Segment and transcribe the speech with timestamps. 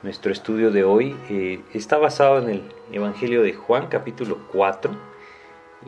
[0.00, 2.62] Nuestro estudio de hoy eh, está basado en el
[2.92, 4.92] Evangelio de Juan capítulo 4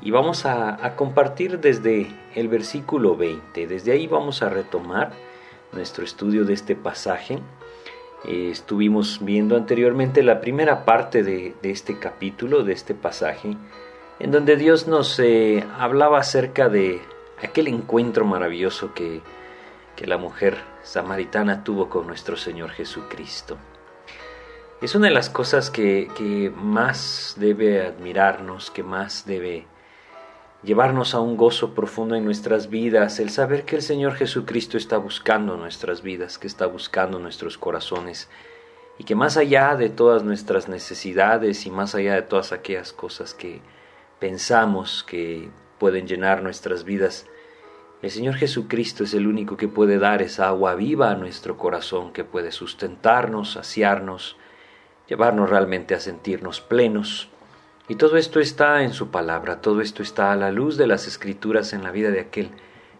[0.02, 3.68] y vamos a, compartir desde el versículo 20.
[3.68, 5.12] Desde ahí vamos a retomar
[5.70, 7.38] nuestro estudio de este pasaje.
[8.24, 13.56] Eh, estuvimos viendo anteriormente la primera parte de, este capítulo, de este pasaje,
[14.18, 17.00] en donde Dios nos eh, hablaba acerca de
[17.40, 19.20] aquel encuentro maravilloso que,
[19.94, 23.56] que la mujer samaritana tuvo con nuestro Señor Jesucristo.
[24.80, 29.66] Es una de las cosas que, más debe admirarnos, que más debe
[30.62, 34.96] llevarnos a un gozo profundo en nuestras vidas, el saber que el Señor Jesucristo está
[34.96, 38.30] buscando nuestras vidas, que está buscando nuestros corazones
[38.98, 43.34] y que más allá de todas nuestras necesidades y más allá de todas aquellas cosas
[43.34, 43.60] que
[44.18, 47.26] pensamos que pueden llenar nuestras vidas,
[48.00, 52.14] el Señor Jesucristo es el único que puede dar esa agua viva a nuestro corazón,
[52.14, 54.38] que puede sustentarnos, saciarnos,
[55.10, 57.28] llevarnos realmente a sentirnos plenos.
[57.88, 61.08] Y todo esto está en su palabra, todo esto está a la luz de las
[61.08, 62.50] escrituras en la vida de aquel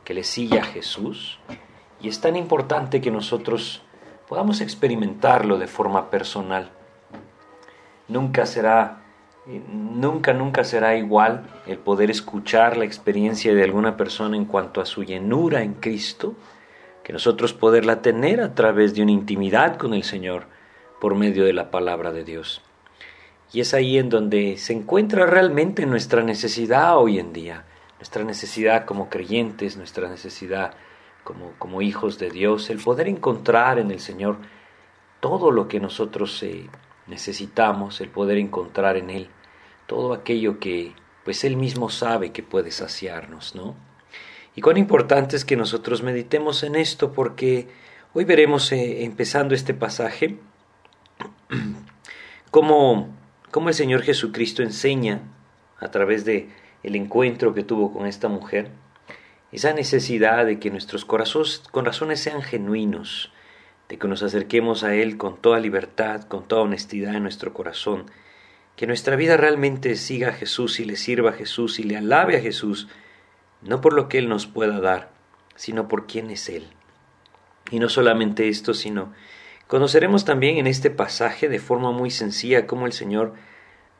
[0.05, 1.39] que le sigue a Jesús.
[2.03, 3.83] Y es tan importante que nosotros
[4.29, 6.71] podamos experimentarlo de forma personal.
[8.09, 9.03] Nunca será,
[9.47, 14.87] nunca, nunca será igual el poder escuchar la experiencia de alguna persona en cuanto a
[14.87, 16.35] su llenura en Cristo,
[17.05, 20.47] que nosotros poderla tener a través de una intimidad con el Señor
[21.01, 22.63] por medio de la palabra de Dios.
[23.53, 27.65] Y es ahí en donde se encuentra realmente nuestra necesidad hoy en día,
[27.99, 30.75] nuestra necesidad como creyentes, nuestra necesidad
[31.25, 34.37] como, como hijos de Dios, el poder encontrar en el Señor
[35.19, 36.69] todo lo que nosotros eh,
[37.09, 39.29] necesitamos, el poder encontrar en Él
[39.91, 40.93] todo aquello que
[41.25, 43.75] pues Él mismo sabe que puede saciarnos, ¿no?
[44.55, 47.67] Y cuán importante es que nosotros meditemos en esto porque
[48.15, 50.39] hoy veremos eh, empezando este pasaje
[52.51, 53.09] cómo,
[53.67, 55.21] el Señor Jesucristo enseña
[55.79, 56.49] a través de
[56.83, 58.71] el encuentro que tuvo con esta mujer,
[59.53, 63.33] esa necesidad de que nuestros corazones, corazones sean genuinos,
[63.89, 68.07] de que nos acerquemos a Él con toda libertad, con toda honestidad en nuestro corazón,
[68.77, 72.37] que nuestra vida realmente siga a Jesús y le sirva a Jesús y le alabe
[72.37, 72.89] a Jesús,
[73.63, 75.11] no por lo que Él nos pueda dar,
[75.57, 76.69] sino por quién es Él.
[77.71, 79.13] Y no solamente esto, sino
[79.71, 83.35] Conoceremos también en este pasaje de forma muy sencilla cómo el Señor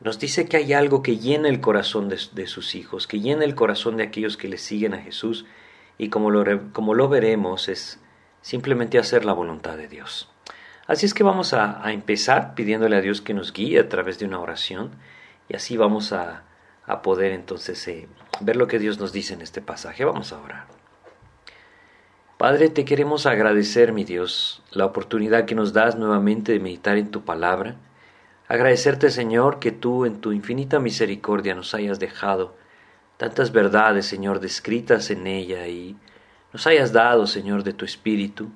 [0.01, 3.55] nos dice que hay algo que llena el corazón de, sus hijos, que llena el
[3.55, 5.45] corazón de aquellos que le siguen a Jesús
[5.97, 8.01] y como lo, como lo veremos es
[8.41, 10.29] simplemente hacer la voluntad de Dios.
[10.87, 14.25] Así es que vamos a, empezar pidiéndole a Dios que nos guíe a través de
[14.25, 14.91] una oración
[15.47, 16.43] y así vamos a,
[17.01, 18.09] poder entonces eh,
[18.41, 20.03] ver lo que Dios nos dice en este pasaje.
[20.03, 20.80] Vamos a orar.
[22.41, 27.11] Padre, te queremos agradecer, mi Dios, la oportunidad que nos das nuevamente de meditar en
[27.11, 27.75] tu palabra.
[28.47, 32.55] Agradecerte, Señor, que tú en tu infinita misericordia nos hayas dejado
[33.17, 35.95] tantas verdades, Señor, descritas en ella y
[36.51, 38.49] nos hayas dado, Señor, de tu Espíritu,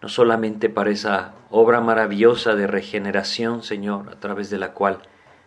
[0.00, 5.02] no solamente para esa obra maravillosa de regeneración, Señor, a través de la cual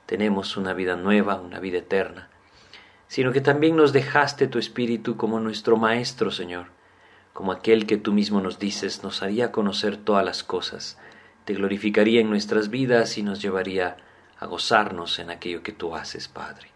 [0.06, 2.30] tenemos una vida nueva, una vida eterna,
[3.08, 6.68] sino que también nos dejaste tu Espíritu como nuestro Maestro, Señor,
[7.34, 10.98] como aquel que tú mismo nos dices, nos haría conocer todas las cosas,
[11.46, 13.98] te glorificaría en nuestras vidas y nos llevaría
[14.40, 16.70] a gozarnos en aquello que tú haces, Padre.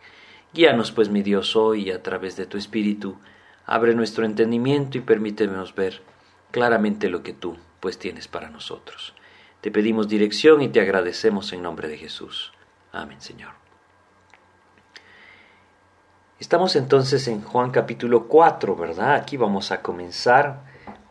[0.53, 3.17] Guíanos, pues, mi Dios, hoy a través de tu Espíritu,
[3.65, 6.01] abre nuestro entendimiento y permítenos ver
[6.51, 9.13] claramente lo que tú, pues, tienes para nosotros.
[9.61, 12.53] Te pedimos dirección y te agradecemos en nombre de Jesús.
[12.91, 13.64] Amén, Señor.
[16.37, 19.15] Estamos entonces en Juan capítulo 4, ¿verdad?
[19.15, 20.63] Aquí vamos a comenzar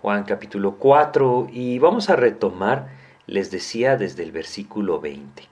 [0.02, 2.88] Juan capítulo 4 y vamos a retomar,
[3.26, 5.48] les decía, desde el versículo 20.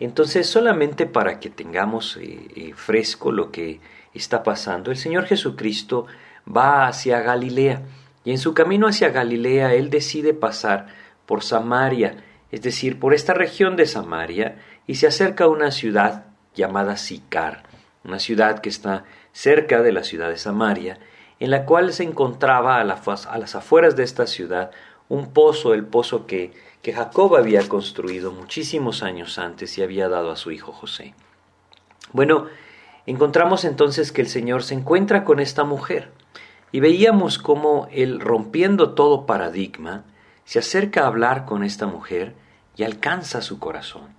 [0.00, 3.80] Entonces, solamente para que tengamos eh, eh, fresco lo que
[4.12, 6.04] está pasando, el Señor Jesucristo
[6.46, 7.84] va hacia Galilea
[8.22, 10.88] y en su camino hacia Galilea Él decide pasar
[11.24, 12.22] por Samaria,
[12.52, 17.75] es decir, por esta región de Samaria, y se acerca a una ciudad llamada Sicar
[18.06, 20.98] una ciudad que está cerca de la ciudad de Samaria,
[21.40, 24.70] en la cual se encontraba a, las afueras de esta ciudad
[25.08, 30.30] un pozo, el pozo que, que Jacob había construido muchísimos años antes y había dado
[30.30, 31.14] a su hijo José.
[32.12, 32.46] Bueno,
[33.06, 36.10] encontramos entonces que el Señor se encuentra con esta mujer
[36.72, 40.04] y veíamos cómo él, rompiendo todo paradigma,
[40.44, 42.34] se acerca a hablar con esta mujer
[42.76, 44.14] y alcanza su corazón.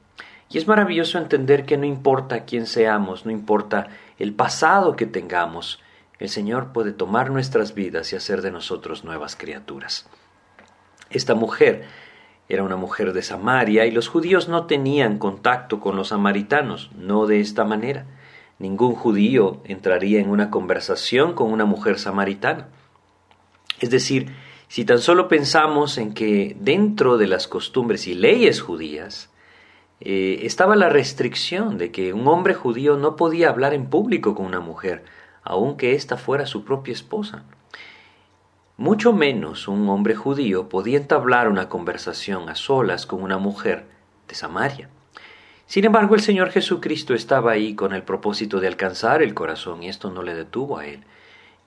[0.50, 5.82] Y es maravilloso entender que no importa quién seamos, no importa el pasado que tengamos,
[6.20, 10.08] el Señor puede tomar nuestras vidas y hacer de nosotros nuevas criaturas.
[11.10, 11.86] Esta mujer
[12.50, 17.28] Era una mujer de Samaria y los judíos no tenían contacto con los samaritanos, no
[17.28, 18.06] de esta manera.
[18.58, 22.70] Ningún judío entraría en una conversación con una mujer samaritana.
[23.82, 24.34] Es decir,
[24.70, 29.30] si tan solo pensamos en que dentro de las costumbres y leyes judías
[30.00, 34.46] eh, estaba la restricción de que un hombre judío no podía hablar en público con
[34.46, 35.04] una mujer,
[35.44, 37.44] aunque ésta fuera su propia esposa.
[38.78, 43.88] Mucho menos un hombre judío podía entablar una conversación a solas con una mujer
[44.28, 44.90] de Samaria.
[45.66, 49.90] Sin embargo, el Señor Jesucristo estaba ahí con el propósito de alcanzar el corazón y
[49.90, 51.04] esto no le detuvo a él.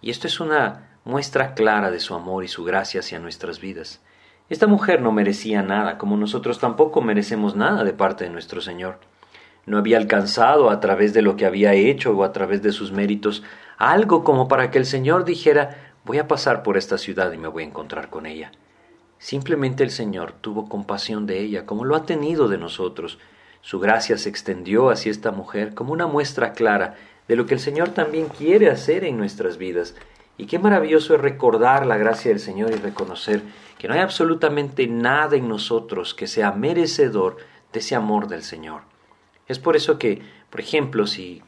[0.01, 4.01] Y esto es una muestra clara de su amor y su gracia hacia nuestras vidas.
[4.51, 8.99] Esta mujer no merecía nada, como nosotros tampoco merecemos nada de parte de nuestro Señor.
[9.65, 12.91] No había alcanzado a través de lo que había hecho o a través de sus
[12.91, 13.45] méritos
[13.79, 17.47] algo como para que el Señor dijera Voy a pasar por esta ciudad y me
[17.47, 18.51] voy a encontrar con ella.
[19.19, 23.21] Simplemente el Señor tuvo compasión de ella, como lo ha tenido de nosotros.
[23.61, 26.97] Su gracia se extendió hacia esta mujer como una muestra clara
[27.29, 29.95] de lo que el Señor también quiere hacer en nuestras vidas.
[30.39, 33.43] Y qué maravilloso es recordar la gracia del Señor y reconocer
[33.81, 37.39] que no hay absolutamente nada en nosotros que sea merecedor
[37.73, 38.83] de ese amor del Señor.
[39.49, 41.41] Es por eso que, por ejemplo, si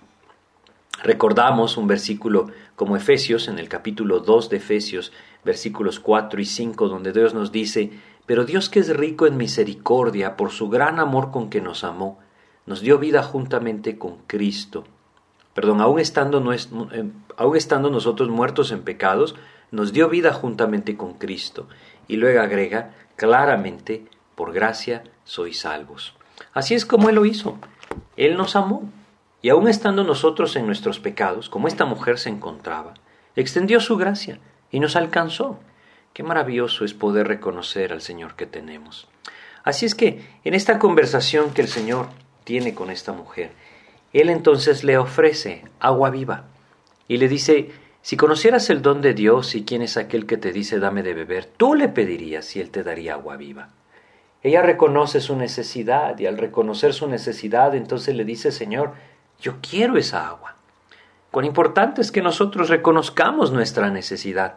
[1.03, 5.13] recordamos un versículo como Efesios, en el capítulo 2 de Efesios,
[5.45, 7.91] versículos 4 y 5, donde Dios nos dice,
[8.25, 12.19] pero Dios que es rico en misericordia, por su gran amor con que nos amó,
[12.65, 14.85] nos dio vida juntamente con Cristo.
[15.53, 16.65] Perdón, aún estando, eh,
[17.37, 19.35] aún estando nosotros muertos en pecados,
[19.73, 21.69] nos dio vida juntamente con Cristo.
[22.07, 24.05] Y luego agrega, claramente,
[24.37, 26.15] por gracia sois salvos.
[26.53, 27.59] Así es como Él lo hizo.
[28.17, 28.89] Él nos amó.
[29.41, 32.95] Y aun estando nosotros en nuestros pecados, como esta mujer se encontraba,
[33.35, 34.39] extendió su gracia
[34.71, 35.59] y nos alcanzó.
[36.13, 39.09] Qué maravilloso es poder reconocer al Señor que tenemos.
[39.65, 42.09] Así es que en esta conversación que el Señor
[42.45, 43.51] tiene con esta mujer,
[44.13, 46.45] Él entonces le ofrece agua viva
[47.09, 50.53] y le dice, si conocieras el don de Dios y quién es aquel que te
[50.53, 53.69] dice dame de beber, tú le pedirías y Él te daría agua viva.
[54.43, 58.95] Ella reconoce su necesidad y al reconocer su necesidad entonces le dice, Señor,
[59.41, 60.57] yo quiero esa agua.
[61.31, 64.57] Cuán importante es que nosotros reconozcamos nuestra necesidad.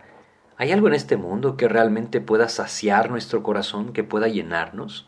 [0.57, 5.07] ¿Hay algo en este mundo que realmente pueda saciar nuestro corazón, que pueda llenarnos?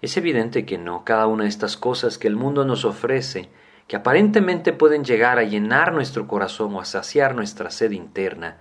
[0.00, 1.04] Es evidente que no.
[1.04, 3.50] Cada una de estas cosas que el mundo nos ofrece,
[3.86, 8.58] que aparentemente pueden llegar a llenar nuestro corazón o a saciar nuestra sed interna,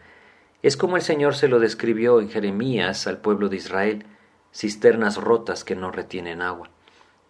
[0.61, 4.05] es como el Señor se lo describió en Jeremías al pueblo de Israel,
[4.53, 6.69] cisternas rotas que no retienen agua.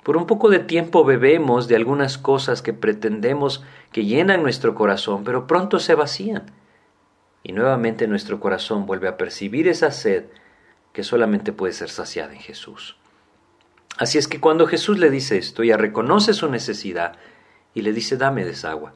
[0.03, 5.23] Por un poco de tiempo bebemos de algunas cosas que pretendemos que llenan nuestro corazón,
[5.23, 6.51] pero pronto se vacían.
[7.43, 10.25] Y nuevamente nuestro corazón vuelve a percibir esa sed
[10.91, 12.97] que solamente puede ser saciada en Jesús.
[13.97, 17.17] Así es que cuando Jesús le dice esto, ella reconoce su necesidad
[17.73, 18.93] y le dice, dame desagua.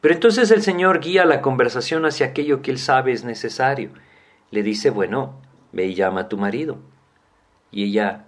[0.00, 3.90] Pero entonces el Señor guía la conversación hacia aquello que él sabe es necesario.
[4.50, 5.40] Le dice, bueno,
[5.72, 6.78] ve y llama a tu marido.
[7.70, 8.26] Y ella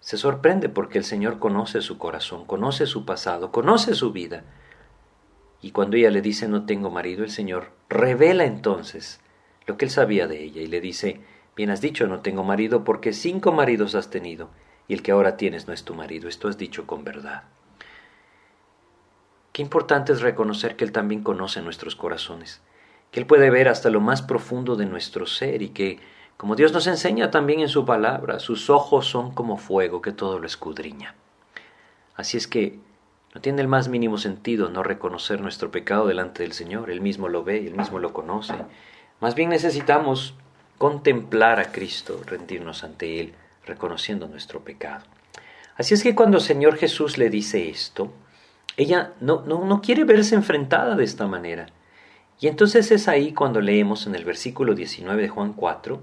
[0.00, 4.44] se sorprende porque el Señor conoce su corazón, conoce su pasado, conoce su vida.
[5.60, 9.20] Y cuando ella le dice no tengo marido, el Señor revela entonces
[9.66, 11.20] lo que él sabía de ella y le dice,
[11.56, 14.50] bien has dicho no tengo marido porque cinco maridos has tenido
[14.86, 17.44] y el que ahora tienes no es tu marido, esto has dicho con verdad.
[19.56, 22.60] Qué importante es reconocer que Él también conoce nuestros corazones,
[23.10, 25.98] que Él puede ver hasta lo más profundo de nuestro ser y que
[26.36, 30.38] como Dios nos enseña también en su palabra, sus ojos son como fuego que todo
[30.38, 31.14] lo escudriña.
[32.16, 32.78] Así es que
[33.34, 36.90] no tiene el más mínimo sentido no reconocer nuestro pecado delante del Señor.
[36.90, 38.56] Él mismo lo ve, él mismo lo conoce.
[39.22, 40.34] Más bien necesitamos
[40.76, 43.32] contemplar a Cristo, rendirnos ante Él,
[43.64, 45.06] reconociendo nuestro pecado.
[45.76, 48.12] Así es que cuando el Señor Jesús le dice esto,
[48.76, 51.66] ella no, no, no quiere verse enfrentada de esta manera.
[52.38, 56.00] Y entonces es ahí cuando leemos en el versículo 19 de Juan 4,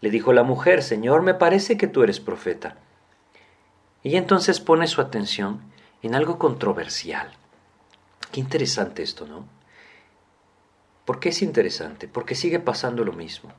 [0.00, 2.76] le dijo la mujer, Señor, me parece que tú eres profeta.
[4.02, 5.60] Y entonces pone su atención
[6.02, 7.30] en algo controversial.
[8.32, 9.46] Qué interesante esto, ¿no?
[11.04, 12.08] ¿Por qué es interesante?
[12.08, 13.52] Porque sigue pasando lo mismo.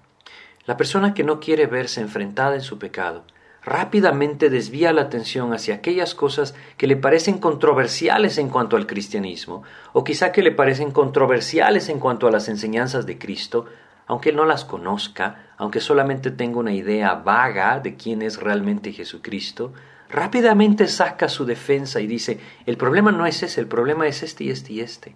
[0.65, 3.24] La persona que no quiere verse enfrentada en su pecado,
[3.67, 9.63] rápidamente desvía la atención hacia aquellas cosas que le parecen controversiales en cuanto al cristianismo,
[9.91, 13.65] o quizá que le parecen controversiales en cuanto a las enseñanzas de Cristo,
[14.05, 19.74] aunque no las conozca, aunque solamente tenga una idea vaga de quién es realmente Jesucristo,
[20.09, 24.45] rápidamente saca su defensa y dice, el problema no es ese, el problema es este
[24.45, 25.15] y este y este.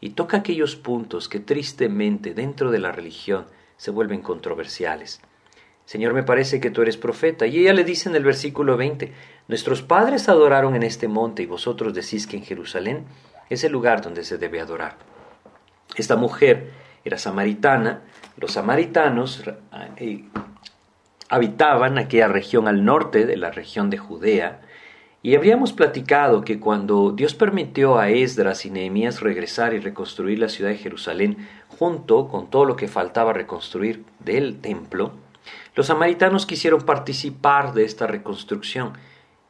[0.00, 5.20] Y toca aquellos puntos que tristemente dentro de la religión se vuelven controversiales.
[5.92, 7.46] Señor, me parece que tú eres profeta.
[7.46, 9.12] Y ella le dice en el versículo 20,
[9.46, 13.04] Nuestros padres adoraron en este monte y vosotros decís que en Jerusalén
[13.50, 14.96] es el lugar donde se debe adorar.
[15.94, 16.70] Esta mujer
[17.04, 18.00] era samaritana.
[18.38, 19.42] Los samaritanos
[19.98, 20.24] eh,
[21.28, 24.62] habitaban aquella región al norte de la región de Judea.
[25.22, 30.48] Y habríamos platicado que cuando Dios permitió a Esdras y Nehemías regresar y reconstruir la
[30.48, 35.12] ciudad de Jerusalén, junto con todo lo que faltaba reconstruir del templo,
[35.74, 38.92] los samaritanos quisieron participar de esta reconstrucción.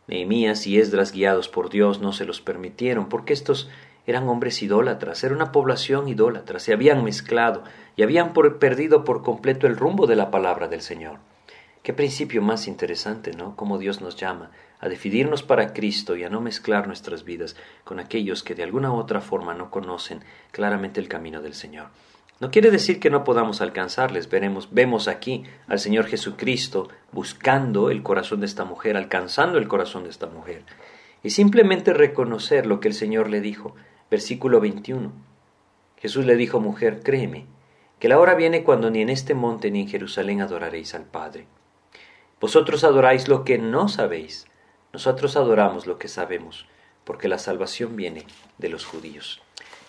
[0.06, 3.68] Nehemías y Esdras, guiados por Dios, no se los permitieron, porque estos
[4.06, 7.62] eran hombres idólatras, era una población idólatra, se habían mezclado
[7.96, 11.18] y habían perdido por completo el rumbo de la palabra del Señor.
[11.82, 13.56] Qué principio más interesante, ¿no?
[13.56, 17.98] Cómo Dios nos llama a decidirnos para Cristo y a no mezclar nuestras vidas con
[17.98, 21.88] aquellos que de alguna u otra forma no conocen claramente el camino del Señor.
[22.42, 24.28] No quiere decir que no podamos alcanzarles.
[24.28, 30.02] Veremos, vemos aquí al Señor Jesucristo buscando el corazón de esta mujer, alcanzando el corazón
[30.02, 30.64] de esta mujer.
[31.22, 33.76] Y simplemente reconocer lo que el Señor le dijo.
[34.10, 35.12] Versículo 21.
[35.98, 37.46] Jesús le dijo, mujer, créeme,
[38.00, 41.46] que la hora viene cuando ni en este monte ni en Jerusalén adoraréis al Padre.
[42.40, 44.48] Vosotros adoráis lo que no sabéis,
[44.92, 46.66] nosotros adoramos lo que sabemos,
[47.04, 48.26] porque la salvación viene
[48.58, 49.40] de los judíos.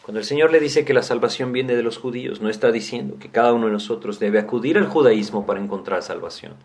[0.04, 3.16] Cuando el Señor le dice que la salvación viene de los judíos, no está diciendo
[3.20, 6.56] que cada uno de nosotros debe acudir al judaísmo para encontrar salvación.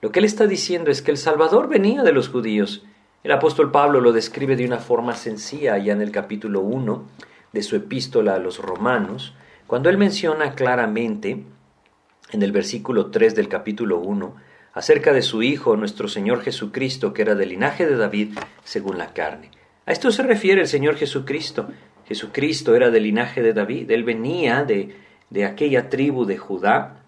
[0.00, 2.86] Lo que Él está diciendo es que el Salvador venía de los judíos.
[3.22, 7.06] El apóstol Pablo lo describe de una forma sencilla allá en el capítulo 1
[7.52, 9.34] de su epístola a los romanos,
[9.66, 11.44] cuando Él menciona claramente
[12.30, 14.36] en el versículo 3 del capítulo 1
[14.72, 19.12] acerca de su Hijo, nuestro Señor Jesucristo, que era del linaje de David según la
[19.12, 19.50] carne.
[19.84, 21.68] A esto se refiere el Señor Jesucristo,
[22.08, 24.96] Jesucristo era del linaje de David, él venía de,
[25.28, 27.04] de aquella tribu de Judá,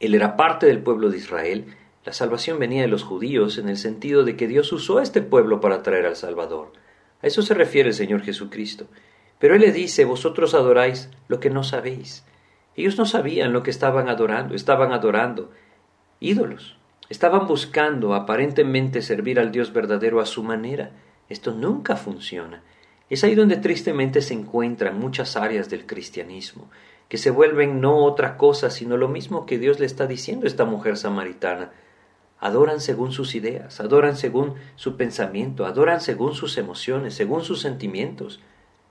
[0.00, 1.66] él era parte del pueblo de Israel,
[2.06, 5.20] la salvación venía de los judíos en el sentido de que Dios usó a este
[5.20, 6.72] pueblo para traer al Salvador.
[7.20, 8.86] A eso se refiere el Señor Jesucristo.
[9.38, 12.24] Pero Él le dice, vosotros adoráis lo que no sabéis.
[12.76, 15.50] Ellos no sabían lo que estaban adorando, estaban adorando
[16.20, 16.78] ídolos.
[17.08, 20.92] Estaban buscando aparentemente servir al Dios verdadero a su manera.
[21.28, 22.62] Esto nunca funciona.
[23.08, 26.68] Es ahí donde tristemente se encuentran muchas áreas del cristianismo,
[27.08, 30.48] que se vuelven no otra cosa sino lo mismo que Dios le está diciendo a
[30.48, 31.70] esta mujer samaritana.
[32.38, 38.40] Adoran según sus ideas, adoran según su pensamiento, adoran según sus emociones, según sus sentimientos,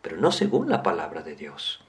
[0.01, 1.84] pero no según la palabra de Dios.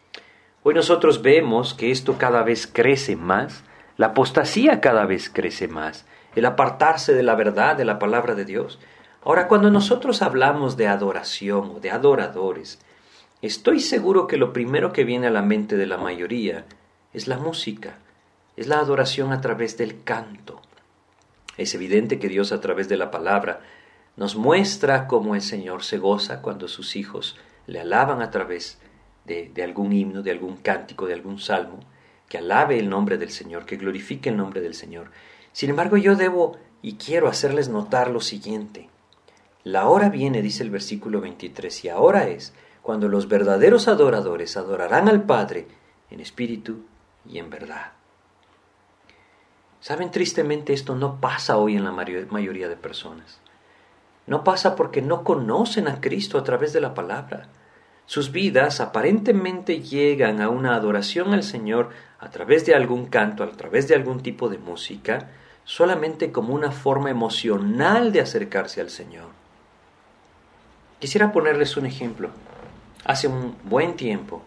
[0.63, 3.63] Hoy nosotros vemos que esto cada vez crece más,
[3.97, 8.45] la apostasía cada vez crece más, el apartarse de la verdad de la palabra de
[8.45, 8.79] Dios.
[9.27, 12.79] Ahora, cuando nosotros hablamos de adoración o de adoradores,
[13.43, 16.65] estoy seguro que lo primero que viene a la mente de la mayoría
[17.13, 17.99] es la música,
[18.57, 20.63] es la adoración a través del canto.
[21.57, 23.63] Es evidente que Dios a través de la palabra
[24.15, 28.79] nos muestra cómo el Señor se goza cuando sus hijos le alaban a través
[29.25, 31.81] de, de, algún himno, de algún cántico, de algún salmo,
[32.29, 35.11] que alabe el nombre del Señor, que glorifique el nombre del Señor.
[35.51, 38.89] Sin embargo, yo debo y quiero hacerles notar lo siguiente.
[39.67, 45.09] La hora viene, dice el versículo 23, y ahora es cuando los verdaderos adoradores adorarán
[45.09, 45.67] al Padre
[46.09, 46.85] en espíritu
[47.29, 47.91] y en verdad.
[49.81, 53.41] Saben, tristemente esto no pasa hoy en la mayoría de personas.
[54.29, 57.49] No pasa porque no conocen a Cristo a través de la palabra.
[58.05, 63.51] Sus vidas aparentemente llegan a una adoración al Señor a través de algún canto, a
[63.51, 65.31] través de algún tipo de música,
[65.65, 69.46] solamente como una forma emocional de acercarse al Señor.
[70.99, 72.31] Quisiera ponerles un ejemplo.
[73.05, 74.43] Hace un buen tiempo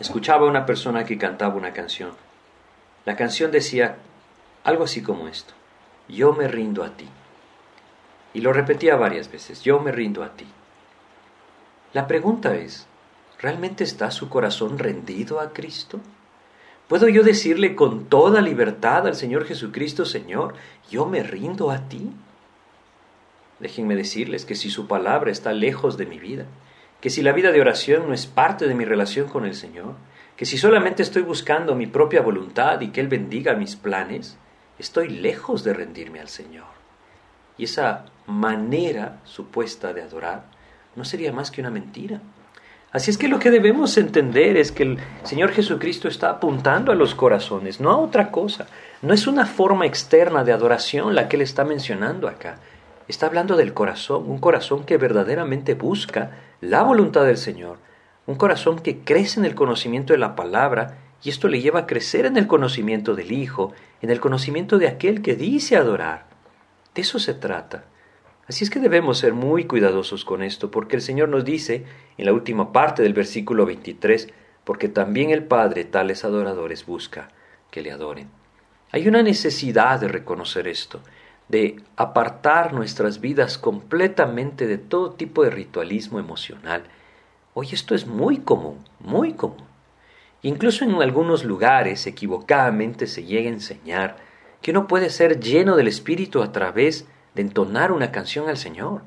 [0.00, 2.10] escuchaba a una persona que cantaba una canción.
[3.04, 3.96] La canción decía
[4.64, 5.54] algo así como esto.
[6.08, 7.08] Yo me rindo a ti.
[8.34, 9.62] Y lo repetía varias veces.
[9.62, 10.46] Yo me rindo a ti.
[11.92, 12.88] La pregunta es,
[13.38, 16.00] ¿realmente está su corazón rendido a Cristo?
[16.88, 20.54] ¿Puedo yo decirle con toda libertad al Señor Jesucristo, Señor,
[20.90, 22.10] yo me rindo a ti?
[23.62, 26.46] Déjenme decirles que si su palabra está lejos de mi vida,
[27.00, 29.94] que si la vida de oración no es parte de mi relación con el Señor,
[30.36, 34.36] que si solamente estoy buscando mi propia voluntad y que Él bendiga mis planes,
[34.80, 36.66] estoy lejos de rendirme al Señor.
[37.56, 40.42] Y esa manera supuesta de adorar
[40.96, 42.20] no sería más que una mentira.
[42.90, 46.96] Así es que lo que debemos entender es que el Señor Jesucristo está apuntando a
[46.96, 48.66] los corazones, no a otra cosa.
[49.02, 52.58] No es una forma externa de adoración la que Él está mencionando acá.
[53.12, 56.30] Está hablando del corazón, un corazón que verdaderamente busca
[56.62, 57.76] la voluntad del Señor,
[58.24, 61.86] un corazón que crece en el conocimiento de la palabra Y esto le lleva a
[61.86, 66.24] crecer en el conocimiento del Hijo, en el conocimiento de aquel que dice adorar.
[66.94, 67.84] De eso se trata.
[68.48, 71.84] Así es que debemos ser muy cuidadosos con esto, porque el Señor nos dice
[72.16, 74.30] en la última parte del versículo 23,
[74.64, 77.28] porque también el Padre tales adoradores busca
[77.70, 78.30] que le adoren.
[78.90, 81.02] Hay una necesidad de reconocer esto,
[81.52, 86.84] de apartar nuestras vidas completamente de todo tipo de ritualismo emocional.
[87.52, 89.66] Hoy esto es muy común, muy común.
[90.40, 94.16] Incluso en algunos lugares equivocadamente se llega a enseñar
[94.62, 97.04] que uno puede ser lleno del Espíritu a través
[97.34, 99.02] de entonar una canción al Señor.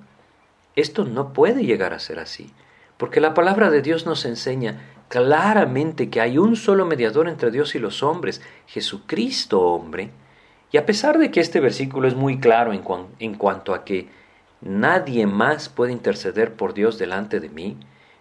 [0.75, 2.53] Esto no puede llegar a ser así,
[2.97, 7.73] porque la palabra de Dios nos enseña claramente que hay un solo mediador entre Dios
[7.73, 10.11] y los hombres, Jesucristo hombre.
[10.75, 12.83] Y a pesar de que este versículo es muy claro en,
[13.19, 14.09] en cuanto a que
[14.59, 17.77] nadie más puede interceder por Dios delante de mí,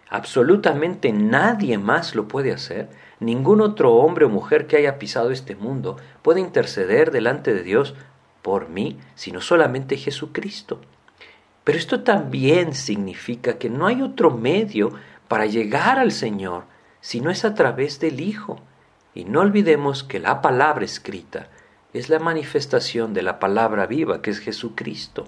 [0.07, 2.87] absolutamente nadie más lo puede hacer,
[3.19, 7.93] Ningún otro hombre o mujer que haya pisado este mundo puede interceder delante de Dios
[8.41, 10.79] por mí, sino solamente Jesucristo.
[11.65, 14.93] Pero esto también significa que no hay otro medio
[15.27, 16.63] para llegar al Señor
[17.01, 18.61] si no es a través del Hijo.
[19.13, 21.49] Y no olvidemos que la palabra escrita
[21.95, 25.27] es la manifestación de la palabra viva, que es Jesucristo.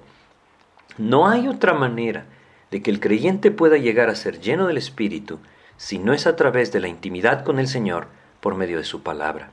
[0.98, 2.26] No hay otra manera
[2.72, 5.40] de que el creyente pueda llegar a ser lleno del Espíritu
[5.78, 8.08] si no es a través de la intimidad con el Señor
[8.42, 9.52] por medio de su palabra.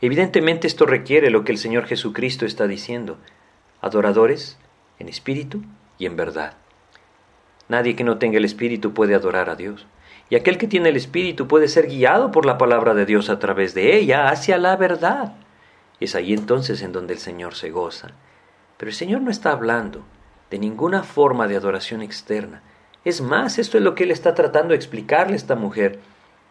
[0.00, 3.18] Evidentemente esto requiere lo que el Señor Jesucristo está diciendo,
[3.80, 4.58] adoradores
[4.98, 5.62] en espíritu
[5.98, 6.54] y en verdad.
[7.68, 9.86] Nadie que no tenga el espíritu puede adorar a Dios.
[10.30, 13.38] Y aquel que tiene el espíritu puede ser guiado por la palabra de Dios a
[13.38, 15.34] través de ella hacia la verdad.
[16.00, 18.08] Es ahí entonces en donde el Señor se goza.
[18.76, 20.02] Pero el Señor no está hablando
[20.50, 22.62] de ninguna forma de adoración externa,
[23.04, 26.00] es más, esto es lo que él está tratando de explicarle a esta mujer.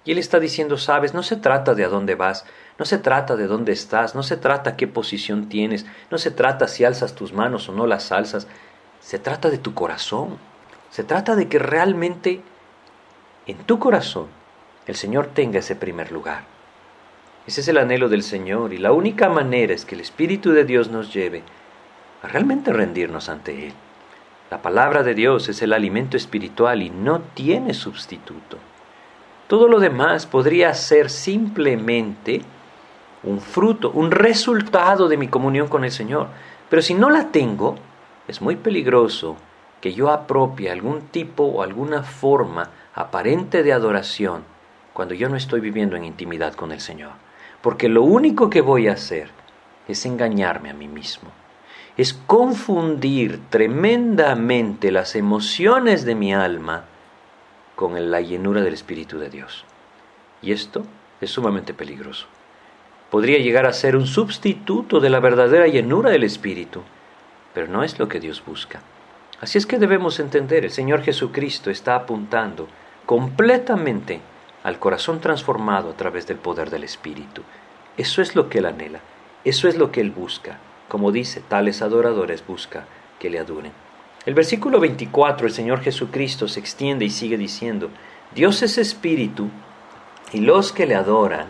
[0.03, 2.46] Y él está diciendo, sabes, no se trata de a dónde vas,
[2.79, 6.68] no se trata de dónde estás, no se trata qué posición tienes, no se trata
[6.68, 8.48] si alzas tus manos o no las alzas,
[9.00, 10.38] se trata de tu corazón.
[10.89, 12.41] Se trata de que realmente
[13.46, 14.27] en tu corazón
[14.88, 16.46] el Señor tenga ese primer lugar.
[17.50, 20.66] Ese es el anhelo del Señor y la única manera es que el Espíritu de
[20.66, 21.42] Dios nos lleve
[22.22, 23.74] a realmente rendirnos ante Él.
[24.51, 28.59] La palabra de Dios es el alimento espiritual y no tiene sustituto.
[29.48, 32.44] Todo lo demás podría ser simplemente
[33.24, 36.27] un fruto, un resultado de mi comunión con el Señor.
[36.70, 37.77] Pero si no la tengo,
[38.27, 39.38] es muy peligroso
[39.81, 44.44] que yo apropie algún tipo o alguna forma aparente de adoración
[44.94, 47.14] cuando yo no estoy viviendo en intimidad con el Señor.
[47.61, 49.29] Porque lo único que voy a hacer
[49.87, 51.31] es engañarme a mí mismo
[52.00, 56.85] es confundir tremendamente las emociones de mi alma
[57.75, 59.65] con la llenura del Espíritu de Dios.
[60.41, 60.85] Y esto
[61.19, 62.27] es sumamente peligroso.
[63.11, 66.83] Podría llegar a ser un sustituto de la verdadera llenura del Espíritu,
[67.53, 68.79] pero no es lo que Dios busca.
[69.41, 72.69] Así es que debemos entender, el Señor Jesucristo está apuntando
[73.05, 74.22] completamente
[74.70, 77.42] al corazón transformado a través del poder del Espíritu.
[77.98, 79.01] Eso es lo que Él anhela,
[79.44, 80.60] eso es lo que Él busca.
[80.88, 82.86] Como dice, tales adoradores busca
[83.20, 83.72] que le adoren.
[84.25, 87.90] El versículo 24, el Señor Jesucristo se extiende y sigue diciendo,
[88.34, 89.50] Dios es espíritu
[90.32, 91.48] y los que le adoran,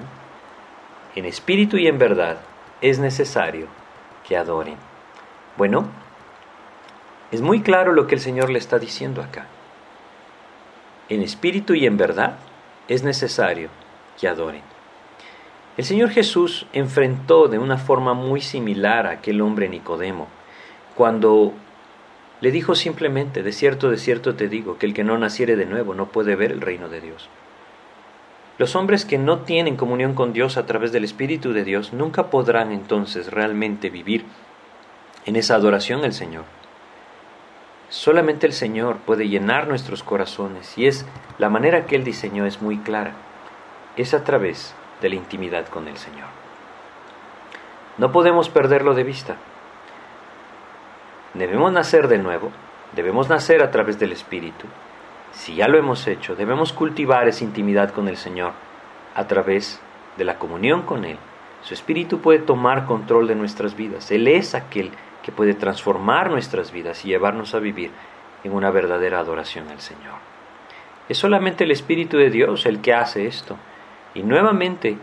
[1.15, 2.37] en espíritu y en verdad,
[2.81, 3.67] es necesario
[4.27, 4.75] que adoren.
[5.57, 5.87] Bueno,
[7.31, 9.47] es muy claro lo que el Señor le está diciendo acá.
[11.09, 12.37] En espíritu y en verdad
[12.89, 13.69] es necesario
[14.19, 14.63] que adoren.
[15.77, 20.27] El Señor Jesús enfrentó de una forma muy similar a aquel hombre Nicodemo,
[20.95, 21.53] cuando
[22.41, 25.65] le dijo simplemente, de cierto, de cierto te digo, que el que no naciere de
[25.65, 27.29] nuevo no puede ver el reino de Dios.
[28.57, 32.29] Los hombres que no tienen comunión con Dios a través del Espíritu de Dios nunca
[32.29, 34.25] podrán entonces realmente vivir
[35.25, 36.58] en esa adoración al Señor.
[37.89, 41.05] Solamente el Señor puede llenar nuestros corazones y es
[41.39, 43.13] la manera que Él diseñó es muy clara.
[43.97, 46.27] Es a través de la intimidad con el Señor.
[47.97, 49.37] No podemos perderlo de vista.
[51.33, 52.51] Debemos nacer de nuevo,
[52.95, 54.67] debemos nacer a través del Espíritu.
[55.31, 58.53] Si ya lo hemos hecho, debemos cultivar esa intimidad con el Señor
[59.15, 59.81] a través
[60.17, 61.17] de la comunión con Él.
[61.63, 64.11] Su Espíritu puede tomar control de nuestras vidas.
[64.11, 67.91] Él es aquel que puede transformar nuestras vidas y llevarnos a vivir
[68.43, 70.15] en una verdadera adoración al Señor.
[71.09, 73.57] Es solamente el Espíritu de Dios el que hace esto.
[74.13, 74.97] Y nuevamente,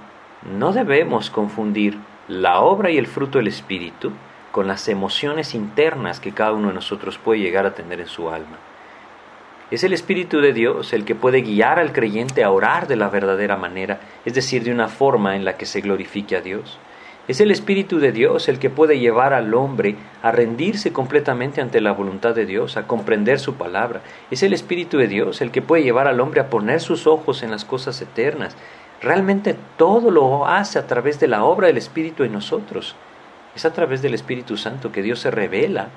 [0.58, 4.12] no debemos confundir la obra y el fruto del Espíritu
[4.52, 8.30] con las emociones internas que cada uno de nosotros puede llegar a tener en su
[8.30, 8.56] alma.
[9.70, 13.08] Es el Espíritu de Dios el que puede guiar al creyente a orar de la
[13.08, 16.78] verdadera manera, es decir, de una forma en la que se glorifique a Dios.
[17.28, 21.80] Es el Espíritu de Dios el que puede llevar al hombre a rendirse completamente ante
[21.80, 24.00] la voluntad de Dios, a comprender su palabra.
[24.30, 27.42] Es el Espíritu de Dios el que puede llevar al hombre a poner sus ojos
[27.42, 28.56] en las cosas eternas.
[29.02, 32.94] Realmente todo lo hace a través de la obra del Espíritu en nosotros.
[33.56, 35.88] Es a través del Espíritu Santo que Dios se revela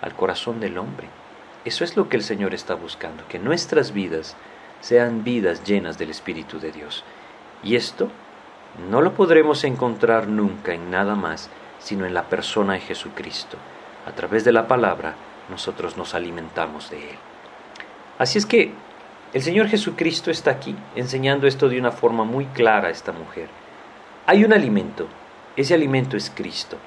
[0.00, 1.06] al corazón del hombre.
[1.64, 4.36] Eso es lo que el Señor está buscando, que nuestras vidas
[4.80, 7.04] sean vidas llenas del Espíritu de Dios.
[7.62, 8.10] Y esto
[8.90, 13.58] no lo podremos encontrar nunca en nada más, sino en la persona de Jesucristo.
[14.06, 15.14] A través de la palabra
[15.50, 17.16] nosotros nos alimentamos de Él.
[18.18, 18.72] Así es que
[19.32, 23.48] el Señor Jesucristo está aquí enseñando esto de una forma muy clara a esta mujer.
[24.26, 25.06] Hay un alimento,
[25.56, 26.78] ese alimento es Cristo.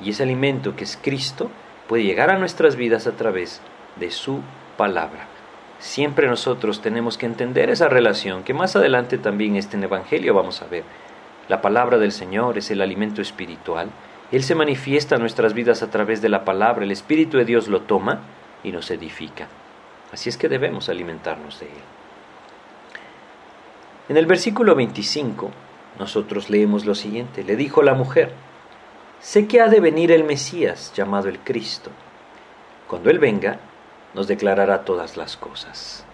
[0.00, 1.50] Y ese alimento que es Cristo
[1.88, 3.60] puede llegar a nuestras vidas a través
[3.96, 4.40] de su
[4.76, 5.26] palabra.
[5.78, 10.66] Siempre nosotros tenemos que entender esa relación que más adelante también este Evangelio vamos a
[10.66, 10.84] ver.
[11.50, 13.90] La palabra del Señor es el alimento espiritual.
[14.30, 16.84] Él se manifiesta en nuestras vidas a través de la palabra.
[16.84, 18.20] El Espíritu de Dios lo toma
[18.62, 19.48] y nos edifica.
[20.12, 21.82] Así es que debemos alimentarnos de Él.
[24.10, 25.50] En el versículo 25
[25.98, 27.42] nosotros leemos lo siguiente.
[27.42, 28.30] Le dijo la mujer,
[29.18, 31.90] sé que ha de venir el Mesías llamado el Cristo.
[32.86, 33.58] Cuando Él venga,
[34.14, 36.04] nos declarará todas las cosas.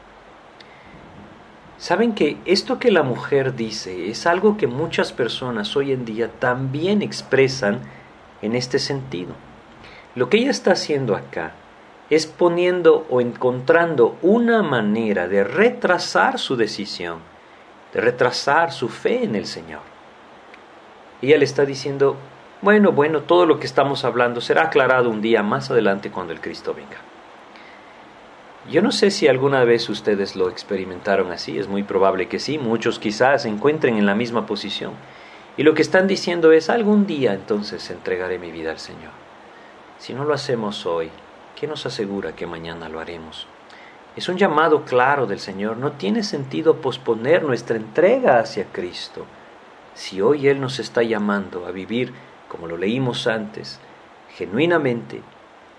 [1.78, 6.30] Saben que esto que la mujer dice es algo que muchas personas hoy en día
[6.38, 7.80] también expresan
[8.40, 9.34] en este sentido.
[10.14, 11.52] Lo que ella está haciendo acá
[12.08, 17.18] es poniendo o encontrando una manera de retrasar su decisión,
[17.92, 19.82] de retrasar su fe en el Señor.
[21.20, 22.16] Ella le está diciendo,
[22.62, 26.40] bueno, bueno, todo lo que estamos hablando será aclarado un día más adelante cuando el
[26.40, 26.96] Cristo venga.
[28.68, 32.58] Yo no sé si alguna vez ustedes lo experimentaron así, es muy probable que sí,
[32.58, 34.92] muchos quizás se encuentren en la misma posición.
[35.56, 39.12] Y lo que están diciendo es, algún día entonces entregaré mi vida al Señor.
[39.98, 41.10] Si no lo hacemos hoy,
[41.54, 43.46] ¿qué nos asegura que mañana lo haremos?
[44.16, 49.26] Es un llamado claro del Señor, no tiene sentido posponer nuestra entrega hacia Cristo.
[49.94, 52.12] Si hoy Él nos está llamando a vivir,
[52.48, 53.78] como lo leímos antes,
[54.34, 55.22] genuinamente,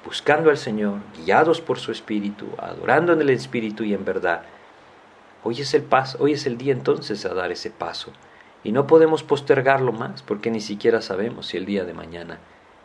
[0.08, 4.44] buscando al Señor, guiados por su Espíritu, adorando en el Espíritu y en verdad.
[5.44, 8.14] Hoy es el paso, hoy es el día entonces a dar ese paso.
[8.64, 12.40] Y no podemos postergarlo más porque ni siquiera sabemos si el día de mañana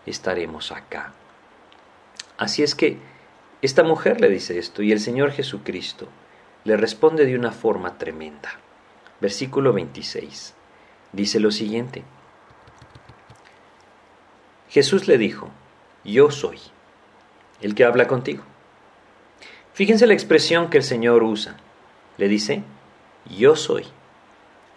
[0.05, 1.13] estaremos acá.
[2.39, 2.99] Así es que
[3.63, 6.09] esta mujer le dice esto y el Señor Jesucristo
[6.65, 8.51] le responde de una forma tremenda.
[9.21, 10.55] Versículo 26.
[11.13, 12.03] Dice lo siguiente.
[14.71, 15.51] Jesús le dijo,
[16.03, 16.59] yo soy
[17.63, 18.43] el que habla contigo.
[19.73, 21.57] Fíjense la expresión que el Señor usa.
[22.19, 22.63] Le dice,
[23.39, 23.87] yo soy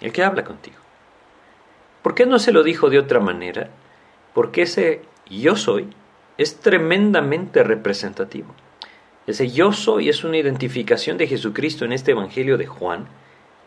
[0.02, 0.78] el que habla contigo.
[2.02, 3.70] ¿Por qué no se lo dijo de otra manera?
[4.34, 5.90] Porque ese yo soy
[6.38, 8.54] es tremendamente representativo.
[9.28, 13.08] Ese yo soy es una identificación de Jesucristo en este Evangelio de Juan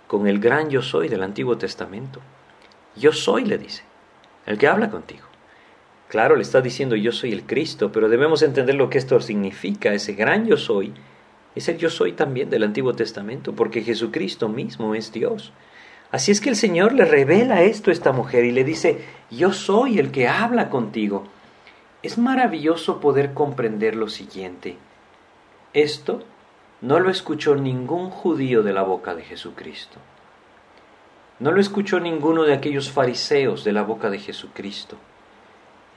[0.07, 2.21] con el gran yo soy del Antiguo Testamento.
[2.97, 3.83] Yo soy, le dice,
[4.47, 5.27] el que habla contigo.
[6.09, 9.93] Claro, le está diciendo yo soy el Cristo, pero debemos entender lo que esto significa.
[9.93, 10.95] Ese gran yo soy
[11.55, 15.53] es el yo soy también del Antiguo Testamento, porque Jesucristo mismo es Dios.
[16.11, 19.53] Así es que el Señor le revela esto a esta mujer y le dice, yo
[19.53, 21.25] soy el que habla contigo.
[22.03, 24.77] Es maravilloso poder comprender lo siguiente.
[25.75, 26.23] Esto
[26.81, 29.99] no lo escuchó ningún judío de la boca de Jesucristo.
[31.41, 34.97] No lo escuchó ninguno de aquellos fariseos de la boca de Jesucristo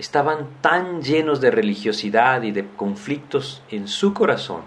[0.01, 4.61] estaban tan llenos de religiosidad y de conflictos en su corazón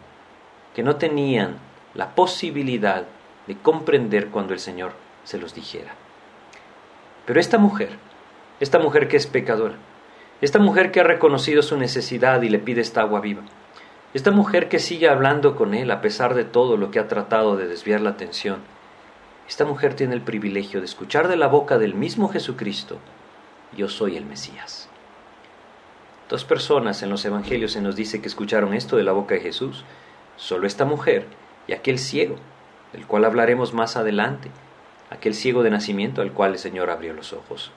[0.77, 1.57] que no tenían
[1.92, 3.03] la posibilidad
[3.49, 4.92] de comprender cuando el Señor
[5.25, 5.92] se los dijera.
[7.27, 7.90] Pero esta mujer,
[8.61, 9.75] esta mujer que es pecadora,
[10.40, 13.42] esta mujer que ha reconocido su necesidad y le pide esta agua viva,
[14.14, 17.57] esta mujer que sigue hablando con él a pesar de todo lo que ha tratado
[17.57, 18.59] de desviar la atención,
[19.49, 22.99] esta mujer tiene el privilegio de escuchar de la boca del mismo Jesucristo,
[23.77, 24.88] yo soy el Mesías.
[26.28, 29.40] Dos personas en los evangelios se nos dice que escucharon esto de la boca de
[29.40, 29.84] Jesús,
[30.37, 31.26] solo esta mujer
[31.66, 32.37] y aquel ciego,
[32.92, 34.50] del cual hablaremos más adelante,
[35.10, 37.72] aquel ciego de nacimiento al cual el Señor abrió los ojos.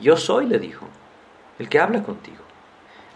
[0.00, 0.86] Yo soy, le dijo,
[1.58, 2.38] el que habla contigo.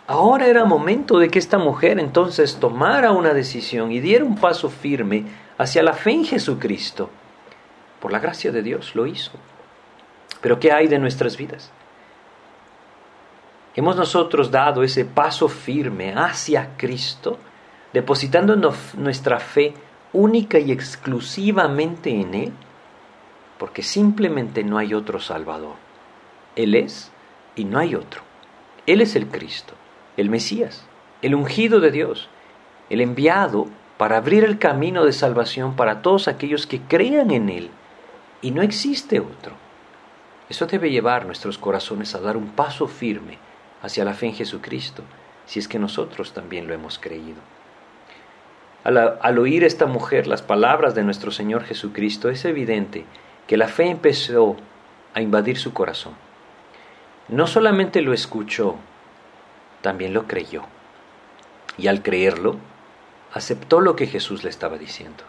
[0.06, 4.68] Ahora era momento de que esta mujer entonces tomara una decisión y diera un paso
[4.68, 5.24] firme
[5.56, 7.08] hacia la fe en Jesucristo.
[8.00, 9.32] Por la gracia de Dios lo hizo.
[10.42, 11.72] Pero ¿qué hay de nuestras vidas?
[13.74, 17.38] Hemos nosotros dado ese paso firme hacia Cristo,
[17.92, 18.56] depositando
[18.96, 19.74] nuestra fe
[20.12, 22.52] única y exclusivamente en Él,
[23.58, 25.74] porque simplemente no hay otro Salvador.
[26.56, 27.10] Él es
[27.56, 28.22] y no hay otro.
[28.86, 29.74] Él es el Cristo,
[30.16, 30.86] el Mesías,
[31.22, 32.28] el ungido de Dios,
[32.90, 37.70] el enviado para abrir el camino de salvación para todos aquellos que crean en Él.
[38.42, 39.54] Y no existe otro.
[40.48, 43.38] Eso debe llevar nuestros corazones a dar un paso firme
[43.84, 45.02] hacia la fe en Jesucristo,
[45.44, 47.36] si es que nosotros también lo hemos creído.
[48.82, 53.04] Al, oír esta mujer las palabras de nuestro Señor Jesucristo, es evidente
[53.46, 54.56] que la fe empezó
[55.12, 56.14] a invadir su corazón.
[57.28, 58.76] No solamente lo escuchó,
[59.82, 60.62] también lo creyó.
[61.76, 62.56] Y al creerlo,
[63.34, 65.24] aceptó lo que Jesús le estaba diciendo.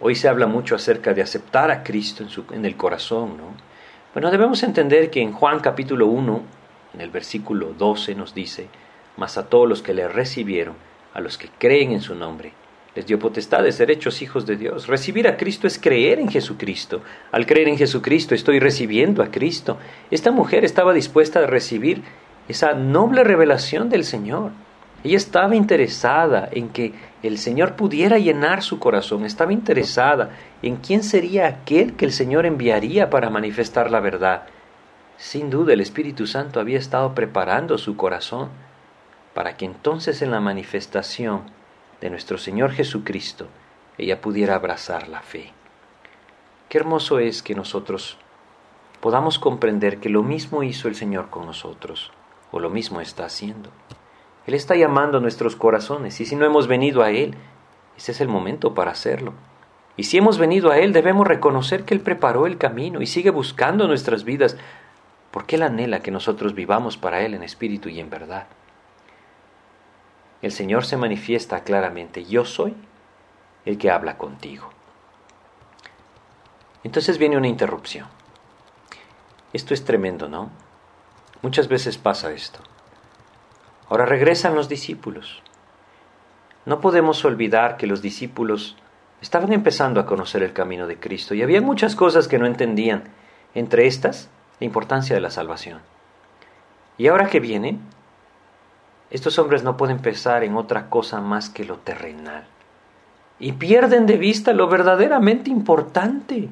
[0.00, 3.72] Hoy se habla mucho acerca de aceptar a Cristo en, su, en el corazón, ¿no?
[4.14, 6.42] Bueno, debemos entender que en Juan capítulo 1,
[6.94, 8.68] en el versículo 12 nos dice,
[9.16, 10.74] mas a todos los que le recibieron,
[11.14, 12.52] a los que creen en su nombre,
[12.94, 14.86] les dio potestad de ser hechos hijos de Dios.
[14.86, 17.00] Recibir a Cristo es creer en Jesucristo.
[17.30, 19.78] Al creer en Jesucristo estoy recibiendo a Cristo.
[20.10, 22.02] Esta mujer estaba dispuesta a recibir
[22.48, 24.50] esa noble revelación del Señor.
[25.04, 31.02] Ella estaba interesada en que el Señor pudiera llenar su corazón, estaba interesada en quién
[31.02, 34.42] sería aquel que el Señor enviaría para manifestar la verdad.
[35.22, 38.48] Sin duda el Espíritu Santo había estado preparando su corazón
[39.34, 41.42] para que entonces en la manifestación
[42.00, 43.46] de nuestro Señor Jesucristo
[43.98, 45.52] ella pudiera abrazar la fe.
[46.68, 48.18] Qué hermoso es que nosotros
[49.00, 52.10] podamos comprender que lo mismo hizo el Señor con nosotros,
[52.50, 53.70] o lo mismo está haciendo.
[54.48, 57.36] Él está llamando nuestros corazones y si no hemos venido a Él,
[57.96, 59.34] ese es el momento para hacerlo.
[59.96, 63.30] Y si hemos venido a Él, debemos reconocer que Él preparó el camino y sigue
[63.30, 64.56] buscando nuestras vidas,
[65.32, 68.46] porque Él anhela que nosotros vivamos para Él en espíritu y en verdad.
[70.42, 72.74] El Señor se manifiesta claramente, yo soy
[73.64, 74.70] el que habla contigo.
[76.84, 78.06] Entonces viene una interrupción.
[79.52, 80.50] Esto es tremendo, ¿no?
[81.40, 82.60] Muchas veces pasa esto.
[83.88, 85.42] Ahora regresan los discípulos.
[86.66, 88.76] No podemos olvidar que los discípulos
[89.20, 93.04] estaban empezando a conocer el camino de Cristo y había muchas cosas que no entendían,
[93.54, 94.28] entre estas
[94.62, 95.80] la importancia de la salvación.
[96.96, 97.80] Y ahora que vienen,
[99.10, 102.44] estos hombres no pueden pensar en otra cosa más que lo terrenal
[103.40, 106.48] y pierden de vista lo verdaderamente importante.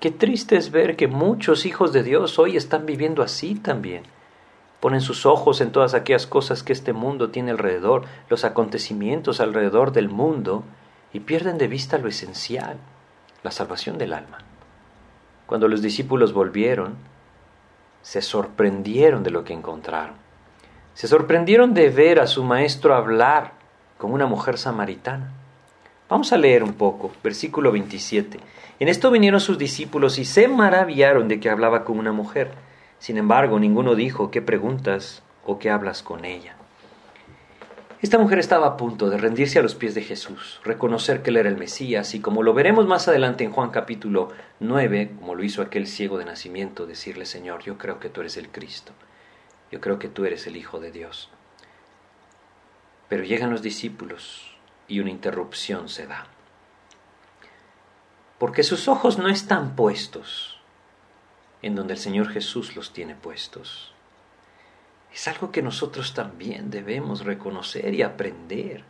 [0.00, 4.02] Qué triste es ver que muchos hijos de Dios hoy están viviendo así también
[4.80, 9.92] Ponen sus ojos en todas aquellas cosas que este mundo tiene alrededor, los acontecimientos alrededor
[9.92, 10.64] del mundo,
[11.12, 12.76] y pierden de vista lo esencial,
[13.42, 14.47] la salvación del alma.
[15.48, 16.96] Cuando los discípulos volvieron,
[18.02, 20.14] se sorprendieron de lo que encontraron.
[20.92, 23.54] Se sorprendieron de ver a su maestro hablar
[23.96, 25.32] con una mujer samaritana.
[26.06, 28.38] Vamos a leer un poco, versículo 27.
[28.78, 32.50] En esto vinieron sus discípulos y se maravillaron de que hablaba con una mujer.
[32.98, 36.57] Sin embargo, ninguno dijo qué preguntas o qué hablas con ella.
[38.00, 41.36] Esta mujer estaba a punto de rendirse a los pies de Jesús, reconocer que él
[41.36, 44.28] era el Mesías y como lo veremos más adelante en Juan capítulo
[44.60, 48.36] 9, como lo hizo aquel ciego de nacimiento, decirle, Señor, yo creo que tú eres
[48.36, 48.92] el Cristo,
[49.72, 51.28] yo creo que tú eres el Hijo de Dios.
[53.08, 54.56] Pero llegan los discípulos
[54.86, 56.28] y una interrupción se da.
[58.38, 60.60] Porque sus ojos no están puestos
[61.62, 63.92] en donde el Señor Jesús los tiene puestos.
[65.12, 68.84] Es algo que nosotros también debemos reconocer y aprender.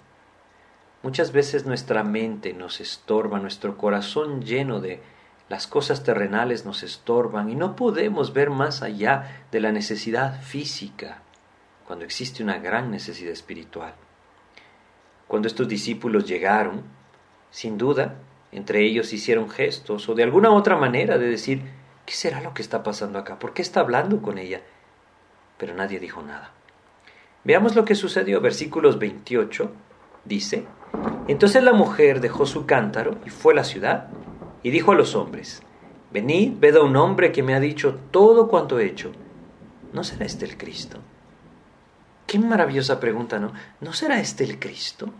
[1.02, 5.00] Muchas veces nuestra mente nos estorba, nuestro corazón lleno de
[5.48, 11.22] las cosas terrenales nos estorban y no podemos ver más allá de la necesidad física
[11.86, 13.94] cuando existe una gran necesidad espiritual.
[15.26, 16.82] Cuando estos discípulos llegaron,
[17.50, 18.16] sin duda,
[18.52, 21.62] entre ellos hicieron gestos o de alguna otra manera de decir,
[22.08, 23.38] ¿Qué será lo que está pasando acá?
[23.38, 24.62] ¿Por qué está hablando con ella?
[25.58, 26.52] Pero nadie dijo nada.
[27.44, 28.40] Veamos lo que sucedió.
[28.40, 29.70] Versículos 28
[30.24, 30.66] dice,
[31.26, 34.08] Entonces la mujer dejó su cántaro y fue a la ciudad
[34.62, 35.62] y dijo a los hombres,
[36.10, 39.12] Venid, ved a un hombre que me ha dicho todo cuanto he hecho.
[39.92, 40.98] ¿No será este el Cristo?
[42.26, 43.52] Qué maravillosa pregunta, ¿no?
[43.80, 45.10] ¿No será este el Cristo?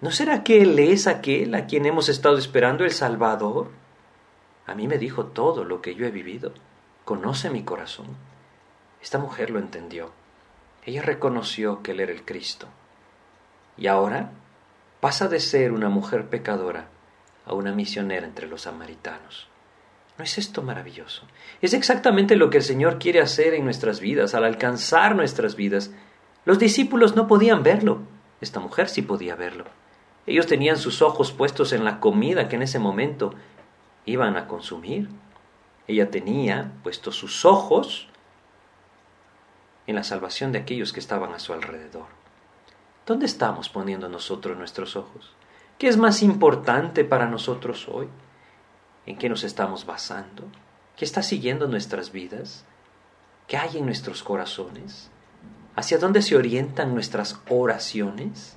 [0.00, 3.70] ¿No será que Él es aquel a quien hemos estado esperando, el Salvador?
[4.66, 6.52] A mí me dijo todo lo que yo he vivido.
[7.04, 8.06] Conoce mi corazón.
[9.02, 10.12] Esta mujer lo entendió.
[10.84, 12.66] Ella reconoció que Él era el Cristo.
[13.76, 14.30] Y ahora
[15.00, 16.88] pasa de ser una mujer pecadora
[17.46, 19.48] a una misionera entre los samaritanos.
[20.18, 21.22] ¿No es esto maravilloso?
[21.62, 25.92] Es exactamente lo que el Señor quiere hacer en nuestras vidas, al alcanzar nuestras vidas.
[26.44, 28.02] Los discípulos no podían verlo.
[28.42, 29.64] Esta mujer sí podía verlo.
[30.26, 33.32] Ellos tenían sus ojos puestos en la comida que en ese momento
[34.04, 35.08] iban a consumir.
[35.88, 38.09] Ella tenía puestos sus ojos
[39.86, 42.06] en la salvación de aquellos que estaban a su alrededor.
[43.06, 45.34] ¿Dónde estamos poniendo nosotros nuestros ojos?
[45.78, 48.08] ¿Qué es más importante para nosotros hoy?
[49.06, 50.44] ¿En qué nos estamos basando?
[50.96, 52.64] ¿Qué está siguiendo nuestras vidas?
[53.46, 55.10] ¿Qué hay en nuestros corazones?
[55.74, 58.56] ¿Hacia dónde se orientan nuestras oraciones?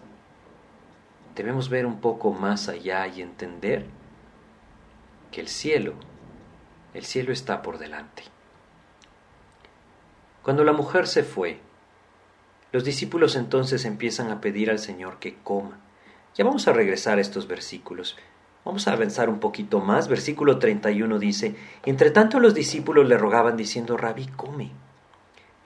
[1.36, 3.88] Debemos ver un poco más allá y entender
[5.32, 5.94] que el cielo,
[6.94, 8.33] el cielo está por delante.
[10.44, 11.62] Cuando la mujer se fue,
[12.74, 15.80] los discípulos entonces empiezan a pedir al Señor que coma.
[16.36, 18.18] Ya vamos a regresar a estos versículos.
[18.66, 20.10] Vamos a avanzar un poquito más.
[20.10, 24.72] Versículo 31 dice, Entre tanto los discípulos le rogaban diciendo, Rabí, come.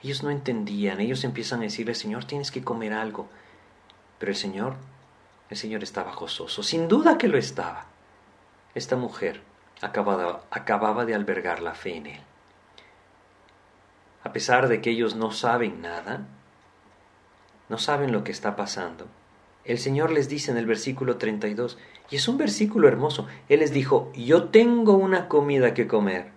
[0.00, 3.28] Ellos no entendían, ellos empiezan a decirle, Señor, tienes que comer algo.
[4.20, 4.76] Pero el Señor,
[5.50, 7.86] el Señor estaba gozoso, sin duda que lo estaba.
[8.76, 9.40] Esta mujer
[9.80, 12.27] acababa, acababa de albergar la fe en Él
[14.24, 16.26] a pesar de que ellos no saben nada,
[17.68, 19.06] no saben lo que está pasando,
[19.68, 21.78] el Señor les dice en el versículo 32,
[22.10, 26.30] y es un versículo hermoso, Él les dijo, yo tengo una comida que comer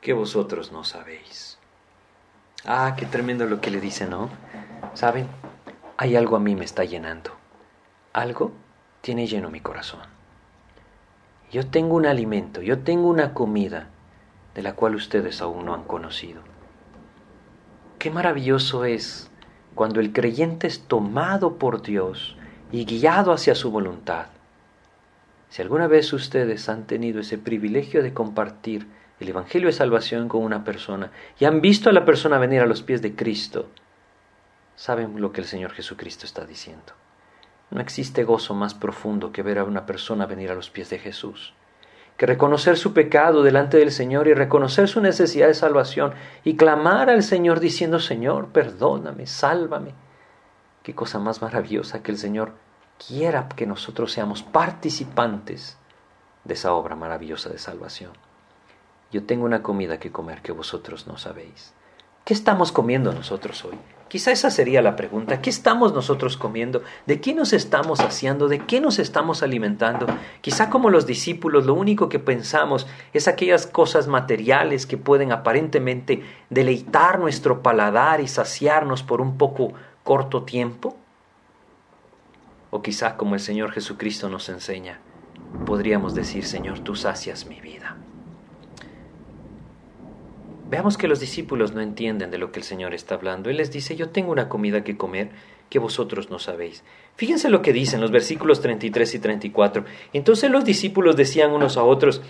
[0.00, 1.58] que vosotros no sabéis.
[2.64, 4.28] Ah, qué tremendo lo que le dice, ¿no?
[4.94, 5.28] ¿Saben?
[5.96, 7.30] Hay algo a mí me está llenando.
[8.12, 8.50] Algo
[9.02, 10.00] tiene lleno mi corazón.
[11.52, 13.88] Yo tengo un alimento, yo tengo una comida
[14.54, 16.42] de la cual ustedes aún no han conocido.
[18.04, 19.30] Qué maravilloso es
[19.74, 22.36] cuando el creyente es tomado por Dios
[22.70, 24.26] y guiado hacia su voluntad.
[25.48, 28.86] Si alguna vez ustedes han tenido ese privilegio de compartir
[29.20, 32.66] el Evangelio de Salvación con una persona y han visto a la persona venir a
[32.66, 33.70] los pies de Cristo,
[34.76, 36.92] saben lo que el Señor Jesucristo está diciendo.
[37.70, 40.98] No existe gozo más profundo que ver a una persona venir a los pies de
[40.98, 41.54] Jesús
[42.16, 47.10] que reconocer su pecado delante del Señor y reconocer su necesidad de salvación y clamar
[47.10, 49.94] al Señor diciendo, Señor, perdóname, sálvame.
[50.82, 52.52] Qué cosa más maravillosa que el Señor
[53.06, 55.76] quiera que nosotros seamos participantes
[56.44, 58.12] de esa obra maravillosa de salvación.
[59.10, 61.74] Yo tengo una comida que comer que vosotros no sabéis.
[62.24, 63.76] ¿Qué estamos comiendo nosotros hoy?
[64.08, 65.42] Quizá esa sería la pregunta.
[65.42, 66.82] ¿Qué estamos nosotros comiendo?
[67.04, 68.48] ¿De qué nos estamos haciendo?
[68.48, 70.06] ¿De qué nos estamos alimentando?
[70.40, 76.22] Quizá como los discípulos lo único que pensamos es aquellas cosas materiales que pueden aparentemente
[76.48, 80.96] deleitar nuestro paladar y saciarnos por un poco corto tiempo.
[82.70, 84.98] O quizá como el Señor Jesucristo nos enseña,
[85.66, 87.83] podríamos decir, Señor, tú sacias mi vida.
[90.74, 93.48] Veamos que los discípulos no entienden de lo que el Señor está hablando.
[93.48, 95.30] Él les dice, yo tengo una comida que comer
[95.70, 96.82] que vosotros no sabéis.
[97.14, 99.84] Fíjense lo que dicen los versículos 33 y 34.
[100.12, 102.22] Entonces los discípulos decían unos a otros,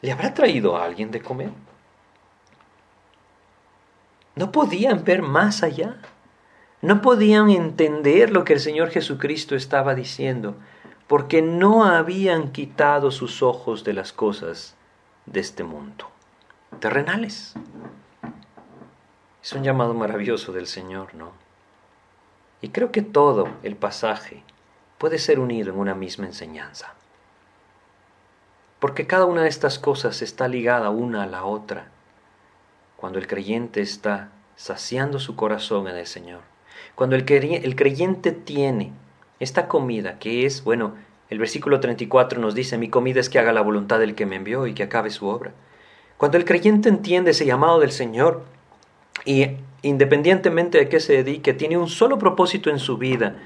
[0.00, 1.50] ¿le habrá traído a alguien de comer?
[4.34, 5.98] No podían ver más allá.
[6.80, 10.56] No podían entender lo que el Señor Jesucristo estaba diciendo,
[11.06, 14.74] porque no habían quitado sus ojos de las cosas
[15.26, 16.10] de este mundo
[16.78, 17.54] terrenales.
[19.42, 21.32] Es un llamado maravilloso del Señor, ¿no?
[22.62, 24.42] Y creo que todo el pasaje
[24.98, 26.94] puede ser unido en una misma enseñanza.
[28.80, 31.88] Porque cada una de estas cosas está ligada una a la otra.
[32.96, 36.40] Cuando el creyente está saciando su corazón en el Señor.
[36.94, 38.92] Cuando el, creyente tiene
[39.38, 40.96] esta comida que es, bueno,
[41.30, 44.36] el versículo 34 nos dice, mi comida es que haga la voluntad del que me
[44.36, 45.52] envió y que acabe su obra.
[46.20, 48.42] Cuando el creyente entiende ese llamado del Señor
[49.24, 53.36] y independientemente de qué se dedique, tiene un solo propósito en su vida,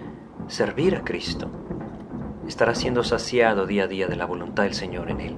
[0.48, 1.48] servir a Cristo,
[2.48, 5.36] estará siendo saciado día a día de la voluntad del Señor en él.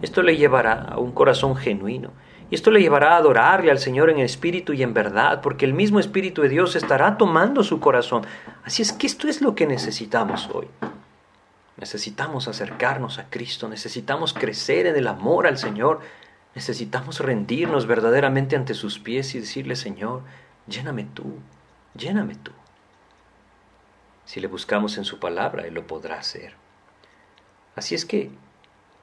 [0.00, 2.12] Esto le llevará a un corazón genuino.
[2.52, 5.74] Y esto le llevará a adorarle al Señor en espíritu y en verdad, porque el
[5.74, 8.22] mismo Espíritu de Dios estará tomando su corazón.
[8.62, 10.68] Así es que esto es lo que necesitamos hoy.
[11.78, 15.98] Necesitamos acercarnos a Cristo, necesitamos crecer en el amor al Señor,
[16.54, 20.22] Necesitamos rendirnos verdaderamente ante sus pies y decirle, Señor,
[20.68, 21.38] lléname tú,
[21.94, 22.52] lléname tú.
[24.24, 26.54] Si le buscamos en su palabra, Él lo podrá hacer.
[27.74, 28.30] Así es que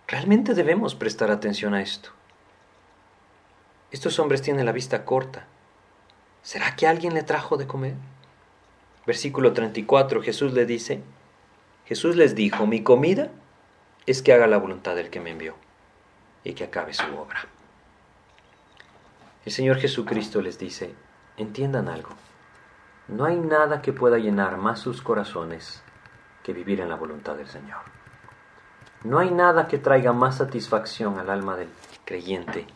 [0.08, 2.12] realmente debemos prestar atención a esto.
[3.92, 5.46] Estos hombres tienen la vista corta.
[6.44, 7.96] ¿Será que alguien le trajo de comer?
[9.06, 11.02] Versículo 34, Jesús le dice,
[11.86, 13.30] Jesús les dijo, mi comida
[14.06, 15.56] es que haga la voluntad del que me envió
[16.44, 17.46] y que acabe su obra.
[19.46, 20.94] El Señor Jesucristo les dice,
[21.38, 22.12] entiendan algo,
[23.08, 25.84] no hay nada que pueda llenar más sus corazones
[26.44, 27.80] que vivir en la voluntad del Señor.
[29.04, 31.70] No hay nada que traiga más satisfacción al alma del
[32.06, 32.68] creyente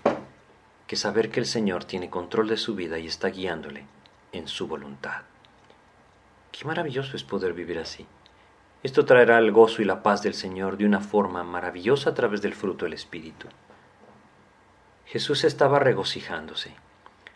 [0.88, 3.86] que saber que el Señor tiene control de su vida y está guiándole
[4.32, 5.22] en su voluntad.
[6.52, 8.08] Qué maravilloso es poder vivir así.
[8.86, 12.44] Esto traerá el gozo y la paz del Señor de una forma maravillosa a través
[12.44, 13.48] del fruto del Espíritu.
[15.08, 16.76] Jesús estaba regocijándose.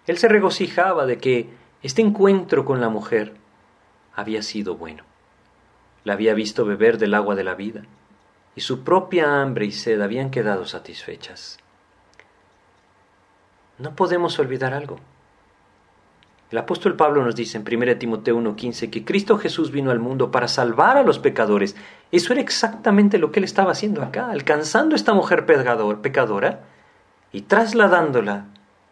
[0.06, 1.50] Él se regocijaba de que
[1.82, 3.34] este encuentro con la mujer
[4.14, 5.06] había sido bueno.
[6.04, 7.82] La había visto beber del agua de la vida,
[8.56, 11.58] y su propia hambre y sed habían quedado satisfechas.
[13.80, 15.00] No podemos olvidar algo.
[16.52, 20.32] El apóstol Pablo nos dice en 1 Timoteo 1:15 que Cristo Jesús vino al mundo
[20.32, 21.76] para salvar a los pecadores.
[22.12, 26.62] Eso era exactamente lo que él estaba haciendo acá, alcanzando a esta mujer pecadora
[27.32, 28.46] y trasladándola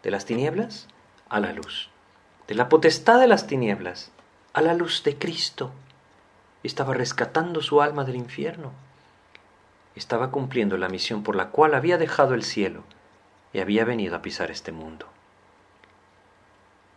[0.04, 0.86] de las tinieblas
[1.28, 1.90] a la luz,
[2.46, 4.12] de la potestad de las tinieblas
[4.52, 5.72] a la luz de Cristo.
[6.62, 8.70] Estaba rescatando su alma del infierno.
[9.96, 12.84] Estaba cumpliendo la misión por la cual había dejado el cielo
[13.52, 15.06] y había venido a pisar este mundo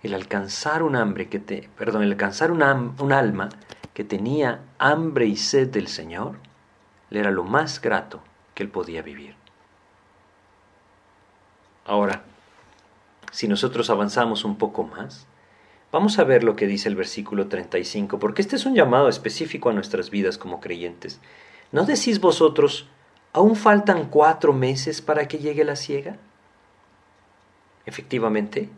[0.03, 3.49] el alcanzar un hambre que te, perdón, el alcanzar un alma
[3.93, 6.37] que tenía hambre y sed del Señor,
[7.09, 8.21] le era lo más grato
[8.55, 9.35] que él podía vivir.
[11.85, 12.23] Ahora,
[13.31, 15.27] si nosotros avanzamos un poco más,
[15.91, 19.69] vamos a ver lo que dice el versículo 35, porque este es un llamado específico
[19.69, 21.19] a nuestras vidas como creyentes.
[21.71, 22.87] ¿No decís vosotros,
[23.33, 26.17] aún faltan cuatro meses para que llegue la ciega?
[27.85, 28.69] Efectivamente,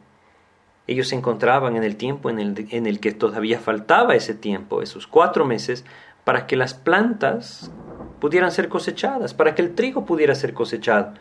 [0.88, 4.82] ellos se encontraban en el tiempo en el, en el, que todavía faltaba ese tiempo,
[4.82, 5.86] esos cuatro meses,
[6.24, 7.72] para que las plantas
[8.20, 11.14] pudieran ser cosechadas, para que el trigo pudiera ser cosechado.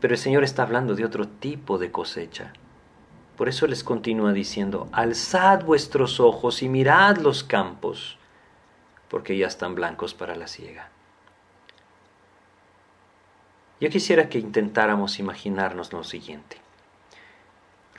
[0.00, 2.52] Pero el Señor está hablando de otro tipo de cosecha.
[3.36, 8.18] Por eso les continúa diciendo, alzad vuestros ojos y mirad los campos,
[9.08, 10.90] porque ya están blancos para la siega.
[13.80, 16.58] Yo quisiera que intentáramos imaginarnos lo siguiente.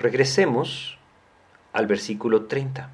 [0.02, 0.98] Regresemos
[1.74, 2.90] al versículo 30.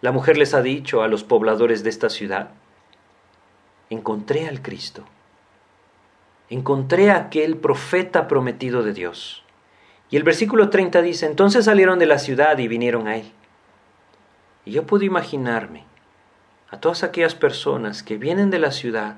[0.00, 2.50] La mujer les ha dicho a los pobladores de esta ciudad,
[3.90, 5.02] encontré al Cristo,
[6.50, 9.42] encontré a aquel profeta prometido de Dios.
[10.08, 13.32] Y el versículo 30 dice, entonces salieron de la ciudad y vinieron a él.
[14.64, 15.82] Y yo puedo imaginarme
[16.70, 19.16] a todas aquellas personas que vienen de la ciudad,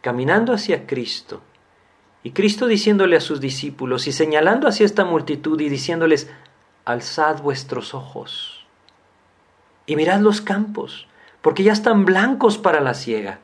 [0.00, 1.42] caminando hacia Cristo,
[2.22, 6.30] y Cristo diciéndole a sus discípulos y señalando hacia esta multitud y diciéndoles,
[6.84, 8.66] alzad vuestros ojos
[9.86, 11.06] y mirad los campos,
[11.40, 13.40] porque ya están blancos para la siega.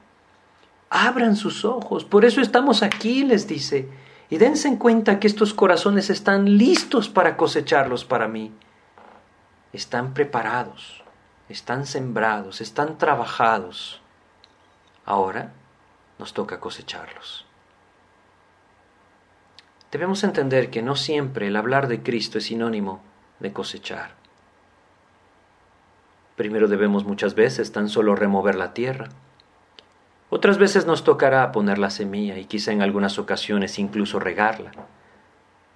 [0.91, 3.89] Abran sus ojos, por eso estamos aquí, les dice,
[4.29, 8.53] y dense en cuenta que estos corazones están listos para cosecharlos para mí.
[9.73, 11.03] Están preparados,
[11.49, 14.01] están sembrados, están trabajados.
[15.05, 15.53] Ahora
[16.19, 17.46] nos toca cosecharlos.
[19.97, 23.01] Debemos entender que no siempre el hablar de Cristo es sinónimo
[23.41, 24.11] de cosechar.
[26.37, 29.09] Primero debemos muchas veces tan solo remover la tierra.
[30.29, 34.71] Otras veces nos tocará poner la semilla y quizá en algunas ocasiones incluso regarla,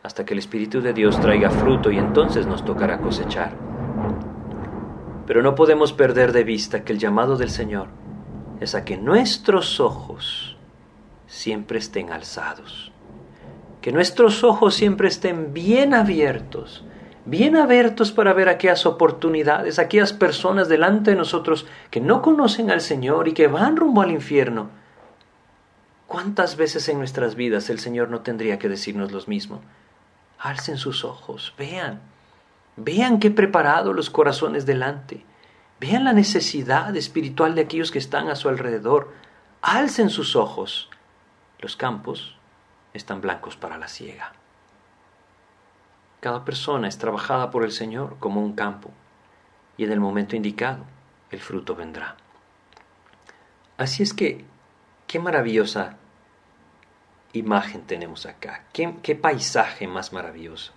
[0.03, 3.57] hasta que el Espíritu de Dios traiga fruto y entonces nos tocará cosechar.
[5.27, 7.89] Pero no podemos perder de vista que el llamado del Señor
[8.61, 10.59] es a que nuestros ojos
[11.27, 12.93] siempre estén alzados
[13.81, 16.85] que nuestros ojos siempre estén bien abiertos,
[17.25, 22.81] bien abiertos para ver aquellas oportunidades, aquellas personas delante de nosotros que no conocen al
[22.81, 24.69] Señor y que van rumbo al infierno.
[26.07, 29.63] ¿Cuántas veces en nuestras vidas el Señor no tendría que decirnos lo mismo?
[30.39, 32.01] Alcen sus ojos, vean,
[32.77, 35.25] vean qué preparado los corazones delante,
[35.79, 39.13] vean la necesidad espiritual de aquellos que están a su alrededor,
[39.63, 40.91] alcen sus ojos.
[41.61, 42.40] Los campos
[42.95, 44.33] están blancos para la siega.
[46.21, 48.91] Cada persona es trabajada por el Señor como un campo,
[49.77, 50.85] y en el momento indicado
[51.31, 52.17] el fruto vendrá.
[53.79, 54.45] Así es que,
[55.07, 55.97] qué maravillosa
[57.33, 60.73] imagen tenemos acá, qué, qué paisaje más maravilloso.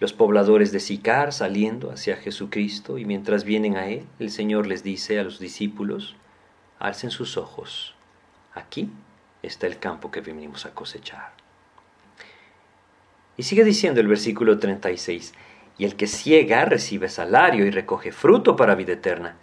[0.00, 4.82] Los pobladores de Sicar saliendo hacia Jesucristo y mientras vienen a Él, el Señor les
[4.82, 6.16] dice a los discípulos,
[6.80, 7.94] alcen sus ojos,
[8.54, 8.90] aquí
[9.42, 11.32] está el campo que venimos a cosechar.
[13.36, 15.34] Y sigue diciendo el versículo 36,
[15.78, 19.36] y el que ciega recibe salario y recoge fruto para vida eterna,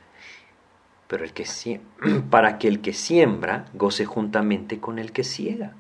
[1.07, 1.45] pero el que
[2.29, 5.73] para que el que siembra goce juntamente con el que ciega.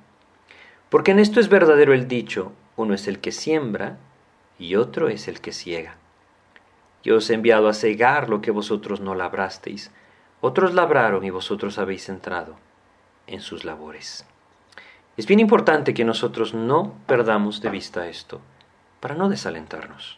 [0.89, 3.97] Porque en esto es verdadero el dicho, uno es el que siembra
[4.57, 5.95] y otro es el que ciega.
[7.03, 9.91] Yo os he enviado a cegar lo que vosotros no labrasteis,
[10.41, 12.55] Otros labraron y vosotros habéis entrado
[13.29, 14.25] en sus labores.
[15.17, 18.39] Es bien importante que nosotros no perdamos de vista esto,
[18.99, 20.17] para no desalentarnos.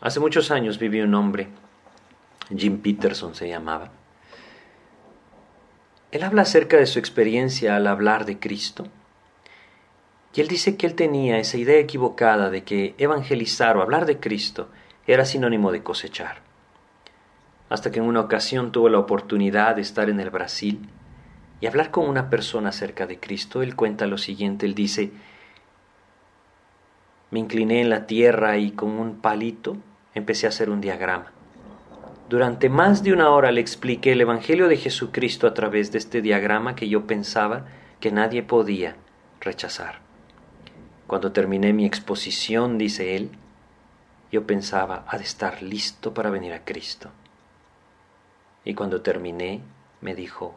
[0.00, 1.48] Hace muchos años vivió un hombre,
[2.56, 3.90] Jim Peterson se llamaba.
[6.10, 8.86] Él habla acerca de su experiencia al hablar de Cristo.
[10.34, 14.20] Y él dice que él tenía esa idea equivocada de que evangelizar o hablar de
[14.20, 14.68] Cristo
[15.06, 16.42] era sinónimo de cosechar.
[17.72, 20.90] Hasta que en una ocasión tuvo la oportunidad de estar en el Brasil
[21.58, 25.10] y hablar con una persona acerca de Cristo, él cuenta lo siguiente, él dice,
[27.30, 29.78] me incliné en la tierra y con un palito
[30.14, 31.32] empecé a hacer un diagrama.
[32.28, 36.20] Durante más de una hora le expliqué el Evangelio de Jesucristo a través de este
[36.20, 37.64] diagrama que yo pensaba
[38.00, 38.96] que nadie podía
[39.40, 40.00] rechazar.
[41.06, 43.30] Cuando terminé mi exposición, dice él,
[44.30, 47.08] yo pensaba, ha de estar listo para venir a Cristo.
[48.64, 49.60] Y cuando terminé,
[50.00, 50.54] me dijo,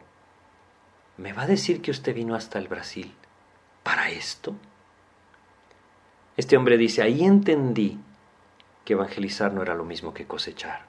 [1.16, 3.14] ¿Me va a decir que usted vino hasta el Brasil
[3.82, 4.54] para esto?
[6.36, 7.98] Este hombre dice, ahí entendí
[8.84, 10.82] que evangelizar no era lo mismo que cosechar.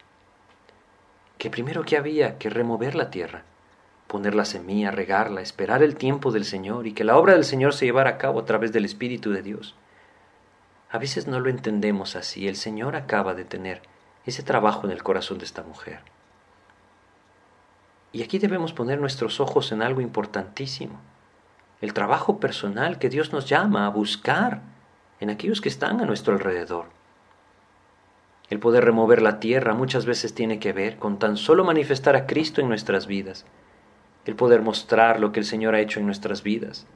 [1.38, 3.44] Que primero que había que remover la tierra,
[4.08, 7.74] poner la semilla, regarla, esperar el tiempo del Señor y que la obra del Señor
[7.74, 9.76] se llevara a cabo a través del Espíritu de Dios.
[10.90, 12.50] A veces no lo entendemos así.
[12.50, 13.82] El Señor acaba de tener
[14.26, 16.02] ese trabajo en el corazón de esta mujer.
[18.12, 21.00] Y aquí debemos poner nuestros ojos en algo importantísimo,
[21.82, 24.62] el trabajo personal que Dios nos llama a buscar
[25.20, 26.86] en aquellos que están a nuestro alrededor.
[28.50, 32.26] El poder remover la tierra muchas veces tiene que ver con tan solo manifestar a
[32.26, 33.46] Cristo en nuestras vidas,
[34.26, 36.88] el poder mostrar lo que el Señor ha hecho en nuestras vidas,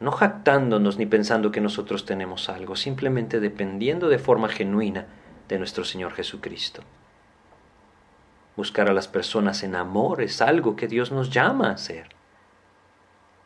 [0.00, 5.06] no jactándonos ni pensando que nosotros tenemos algo, simplemente dependiendo de forma genuina
[5.48, 6.82] de nuestro Señor Jesucristo.
[8.60, 12.08] Buscar a las personas en amor es algo que Dios nos llama a hacer.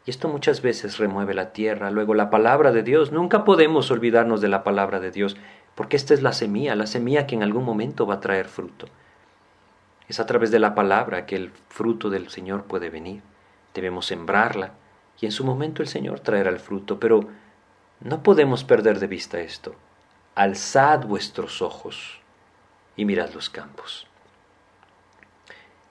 [0.04, 1.92] Y esto muchas veces remueve la tierra.
[1.92, 5.36] Luego la palabra de Dios, nunca podemos olvidarnos de la palabra de Dios,
[5.76, 8.86] porque esta es la semilla, la semilla que en algún momento va a traer fruto.
[10.08, 13.22] Es a través de la palabra que el fruto del Señor puede venir.
[13.72, 14.72] Debemos sembrarla
[15.20, 17.20] y en su momento el Señor traerá el fruto, pero
[18.00, 19.76] no podemos perder de vista esto.
[20.34, 22.18] Alzad vuestros ojos
[22.96, 24.08] y mirad los campos.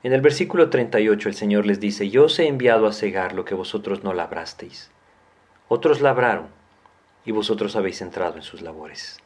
[0.04, 3.46] En el versículo 38 el Señor les dice, Yo os he enviado a cegar lo
[3.46, 4.92] que vosotros no labrasteis.
[5.70, 6.48] Otros labraron,
[7.26, 9.18] y vosotros habéis entrado en sus labores.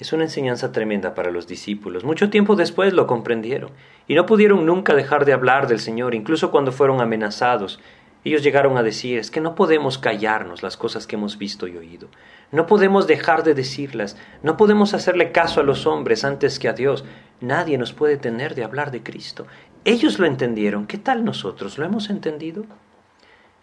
[0.00, 2.02] Es una enseñanza tremenda para los discípulos.
[2.02, 3.70] Mucho tiempo después lo comprendieron,
[4.08, 7.78] y no pudieron nunca dejar de hablar del Señor, incluso cuando fueron amenazados.
[8.24, 11.76] Ellos llegaron a decir, es que no podemos callarnos las cosas que hemos visto y
[11.76, 12.08] oído.
[12.50, 16.72] No podemos dejar de decirlas, no podemos hacerle caso a los hombres antes que a
[16.72, 17.04] Dios.
[17.40, 19.46] Nadie nos puede tener de hablar de Cristo.
[19.84, 20.86] Ellos lo entendieron.
[20.86, 21.78] ¿Qué tal nosotros?
[21.78, 22.66] ¿Lo hemos entendido?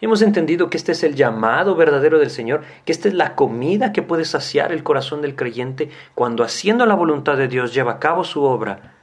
[0.00, 3.92] Hemos entendido que este es el llamado verdadero del Señor, que esta es la comida
[3.92, 7.98] que puede saciar el corazón del creyente cuando haciendo la voluntad de Dios lleva a
[7.98, 8.94] cabo su obra,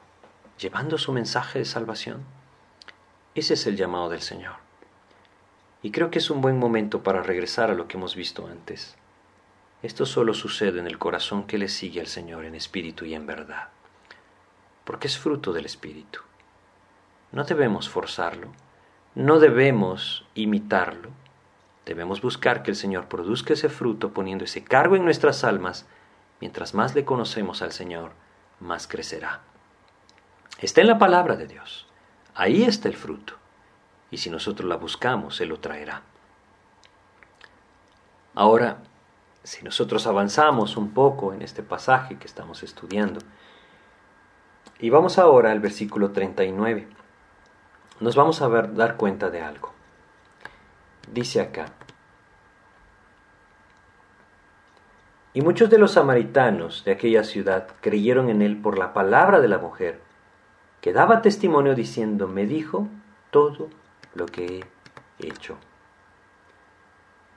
[0.57, 2.23] llevando su mensaje de salvación.
[3.33, 4.53] Ese es el llamado del Señor.
[5.81, 8.95] Y creo que es un buen momento para regresar a lo que hemos visto antes.
[9.83, 13.25] Esto solo sucede en el corazón que le sigue al Señor en espíritu y en
[13.25, 13.67] verdad
[14.85, 16.21] porque es fruto del Espíritu.
[17.31, 18.47] No debemos forzarlo,
[19.15, 21.09] no debemos imitarlo,
[21.85, 25.85] debemos buscar que el Señor produzca ese fruto poniendo ese cargo en nuestras almas.
[26.39, 28.13] Mientras más le conocemos al Señor,
[28.59, 29.41] más crecerá.
[30.59, 31.87] Está en la palabra de Dios.
[32.33, 33.33] Ahí está el fruto.
[34.11, 36.03] Y si nosotros la buscamos, se lo traerá.
[38.33, 38.77] Ahora,
[39.43, 43.19] si nosotros avanzamos un poco en este pasaje que estamos estudiando,
[44.79, 46.87] y vamos ahora al versículo 39.
[47.99, 49.71] Nos vamos a ver, dar cuenta de algo.
[51.11, 51.67] Dice acá.
[55.33, 59.47] Y muchos de los samaritanos de aquella ciudad creyeron en él por la palabra de
[59.47, 59.99] la mujer,
[60.81, 62.87] que daba testimonio diciendo, me dijo
[63.31, 63.69] todo
[64.13, 64.63] lo que
[65.19, 65.57] he hecho.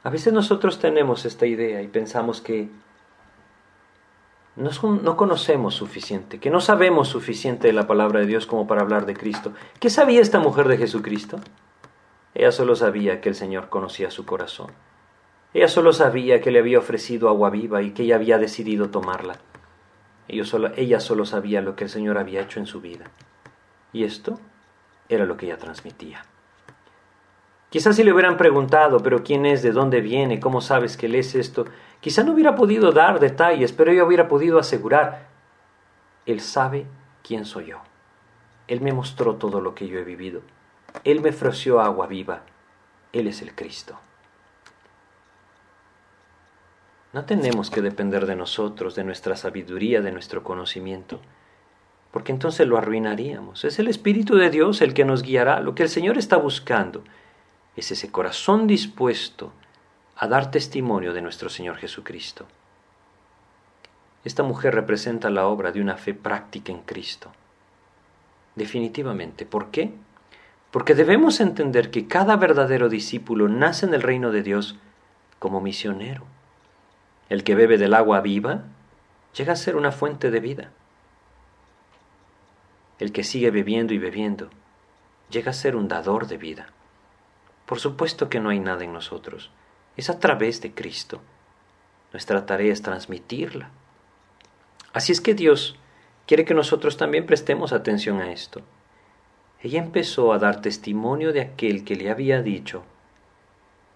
[0.05, 2.68] A veces nosotros tenemos esta idea y pensamos que
[4.59, 9.06] no, conocemos suficiente, que no sabemos suficiente de la palabra de Dios como para hablar
[9.06, 9.52] de Cristo.
[9.78, 11.38] ¿Qué sabía esta mujer de Jesucristo?
[12.34, 14.72] Ella solo sabía que el Señor conocía su corazón.
[15.54, 19.38] Ella solo sabía que le había ofrecido agua viva y que ella había decidido tomarla.
[20.26, 23.04] ella solo sabía lo que el Señor había hecho en su vida.
[23.92, 24.40] Y esto
[25.09, 26.24] era lo que ella transmitía.
[27.70, 29.62] Quizás si le hubieran preguntado, pero ¿quién es?
[29.62, 30.40] ¿De dónde viene?
[30.40, 31.66] ¿Cómo sabes que lees esto?
[32.01, 35.28] Quizá no hubiera podido dar detalles, pero ella hubiera podido asegurar,
[36.26, 36.86] Él sabe
[37.22, 37.78] quién soy yo.
[38.68, 40.42] Él me mostró todo lo que yo he vivido.
[41.05, 42.42] Él me ofreció agua viva.
[43.12, 43.99] Él es el Cristo.
[47.12, 51.20] No tenemos que depender de nosotros, de nuestra sabiduría, de nuestro conocimiento,
[52.11, 53.64] porque entonces lo arruinaríamos.
[53.64, 55.61] Es el Espíritu de Dios el que nos guiará.
[55.61, 57.03] Lo que el Señor está buscando
[57.76, 59.53] es ese corazón dispuesto
[60.21, 62.47] a dar testimonio de nuestro Señor Jesucristo.
[64.25, 67.31] Esta mujer representa la obra de una fe práctica en Cristo.
[68.57, 69.47] Definitivamente.
[69.47, 69.93] ¿Por qué?
[70.73, 74.77] Porque debemos entender que cada verdadero discípulo nace en el reino de Dios
[75.39, 76.25] como misionero.
[77.29, 78.64] El que bebe del agua viva
[79.37, 80.71] llega a ser una fuente de vida.
[82.99, 84.51] El que sigue bebiendo y bebiendo
[85.31, 86.73] llega a ser un dador de vida.
[87.66, 89.53] Por supuesto que no hay nada en nosotros,
[89.99, 91.20] es a través de Cristo.
[92.12, 93.70] Nuestra tarea es transmitirla.
[94.92, 95.78] Así es que Dios
[96.26, 98.62] quiere que nosotros también prestemos atención a esto.
[99.61, 102.84] Ella empezó a dar testimonio de aquel que le había dicho,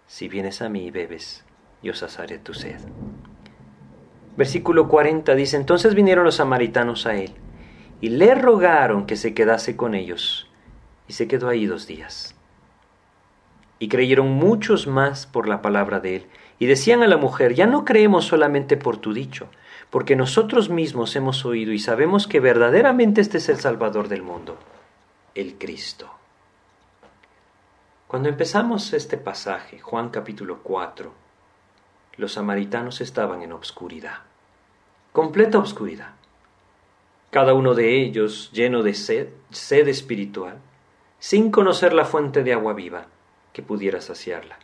[0.09, 1.44] si vienes a mí y bebes,
[1.82, 2.80] yo saciaré tu sed.
[4.36, 7.32] Versículo 40 dice, entonces vinieron los samaritanos a él
[8.00, 10.50] y le rogaron que se quedase con ellos,
[11.07, 12.34] y se quedó ahí dos días.
[13.83, 16.26] Y creyeron muchos más por la palabra de él,
[16.61, 19.49] y decían a la mujer, ya no creemos solamente por tu dicho,
[19.91, 24.57] porque nosotros mismos hemos oído y sabemos que verdaderamente este es el Salvador del mundo,
[25.35, 26.09] el Cristo.
[28.07, 31.12] Cuando empezamos este pasaje, Juan capítulo 4,
[32.18, 34.18] los samaritanos estaban en obscuridad,
[35.11, 36.12] completa obscuridad.
[37.33, 40.59] Cada uno de ellos lleno de sed, sed espiritual,
[41.18, 43.07] sin conocer la fuente de agua viva
[43.53, 44.59] que pudiera saciarla.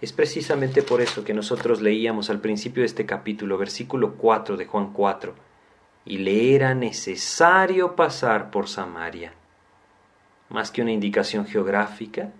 [0.00, 4.66] Es precisamente por eso que nosotros leíamos al principio de este capítulo, versículo 4 de
[4.66, 5.34] Juan 4,
[6.04, 9.32] y le era necesario pasar por Samaria.
[10.50, 12.30] Más que una indicación geográfica,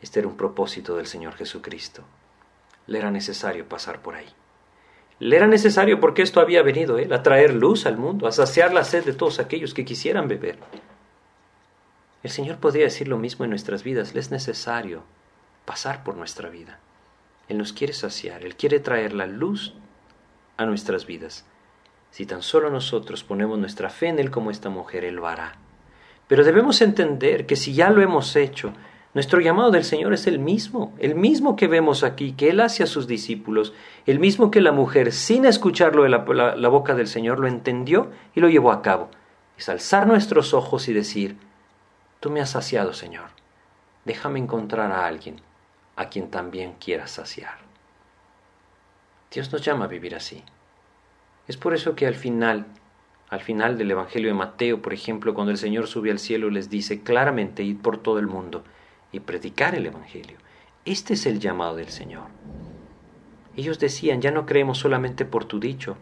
[0.00, 2.04] este era un propósito del Señor Jesucristo
[2.86, 4.26] le era necesario pasar por ahí.
[5.20, 8.74] Le era necesario porque esto había venido él a traer luz al mundo, a saciar
[8.74, 10.58] la sed de todos aquellos que quisieran beber.
[12.24, 15.02] El Señor podría decir lo mismo en nuestras vidas, le es necesario
[15.66, 16.80] pasar por nuestra vida.
[17.48, 19.74] Él nos quiere saciar, Él quiere traer la luz
[20.56, 21.44] a nuestras vidas.
[22.10, 25.58] Si tan solo nosotros ponemos nuestra fe en Él como esta mujer, Él lo hará.
[26.26, 28.72] Pero debemos entender que si ya lo hemos hecho,
[29.12, 32.82] nuestro llamado del Señor es el mismo, el mismo que vemos aquí, que Él hace
[32.82, 33.74] a sus discípulos,
[34.06, 38.40] el mismo que la mujer, sin escucharlo de la, boca del Señor, lo entendió y
[38.40, 39.10] lo llevó a cabo.
[39.58, 41.36] Es alzar nuestros ojos y decir,
[42.24, 43.26] Tú me has saciado, Señor,
[44.06, 45.42] déjame encontrar a alguien
[45.94, 47.58] a quien también quieras saciar.
[49.30, 50.42] Dios nos llama a vivir así.
[51.46, 52.64] Es por eso que al final,
[53.28, 56.70] al final del Evangelio de Mateo, por ejemplo, cuando el Señor sube al cielo, les
[56.70, 58.64] dice claramente, id por todo el mundo
[59.12, 60.38] y predicar el Evangelio.
[60.86, 62.28] Este es el llamado del Señor.
[63.54, 65.98] Ellos decían, ya no creemos solamente por tu dicho,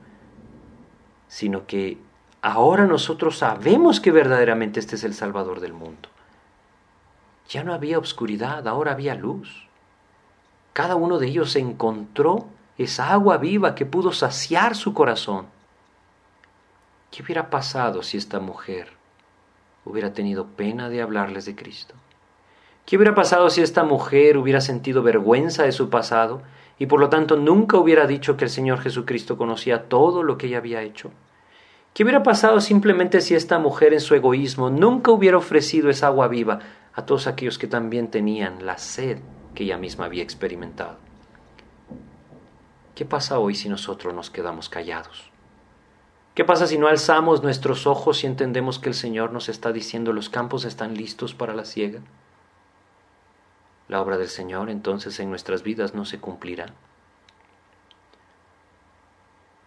[1.27, 1.99] sino que
[2.43, 6.09] ahora nosotros sabemos que verdaderamente este es el Salvador del mundo.
[7.49, 9.69] Ya no había oscuridad, ahora había luz.
[10.73, 12.47] Cada uno de ellos encontró
[12.79, 15.47] esa agua viva que pudo saciar su corazón.
[17.11, 18.89] ¿Qué hubiera pasado si esta mujer
[19.85, 21.95] hubiera tenido pena de hablarles de Cristo?
[22.87, 26.43] ¿Qué hubiera pasado si esta mujer hubiera sentido vergüenza de su pasado
[26.79, 30.47] y por lo tanto nunca hubiera dicho que el Señor Jesucristo conocía todo lo que
[30.47, 31.13] ella había hecho?
[31.95, 36.29] ¿Qué hubiera pasado simplemente si esta mujer en su egoísmo nunca hubiera ofrecido esa agua
[36.29, 36.61] viva
[36.95, 39.19] a todos aquellos que también tenían la sed
[39.55, 40.97] que ella misma había experimentado?
[42.95, 45.31] ¿Qué pasa hoy si nosotros nos quedamos callados?
[46.35, 50.15] ¿Qué pasa si no alzamos nuestros ojos y entendemos que el Señor nos está diciendo
[50.15, 52.01] los campos están listos para la siega?
[53.93, 56.73] la obra del Señor entonces en nuestras vidas no se cumplirá.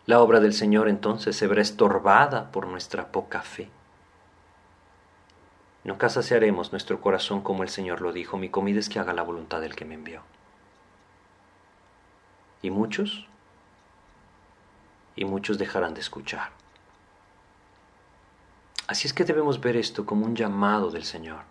[0.06, 3.70] La obra del Señor entonces se verá estorbada por nuestra poca fe.
[5.84, 9.24] Nunca saciaremos nuestro corazón como el Señor lo dijo, mi comida es que haga la
[9.24, 10.22] voluntad del que me envió.
[12.62, 13.28] Y muchos,
[15.16, 16.50] y muchos dejarán de escuchar.
[18.88, 21.42] Así es que debemos ver esto como un llamado del Señor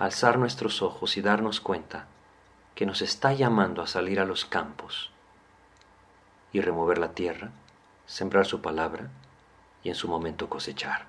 [0.00, 2.06] alzar nuestros ojos y darnos cuenta
[2.74, 5.10] que nos está llamando a salir a los campos
[6.54, 7.50] y remover la tierra,
[8.10, 9.08] sembrar su palabra
[9.84, 11.06] y en su momento cosechar.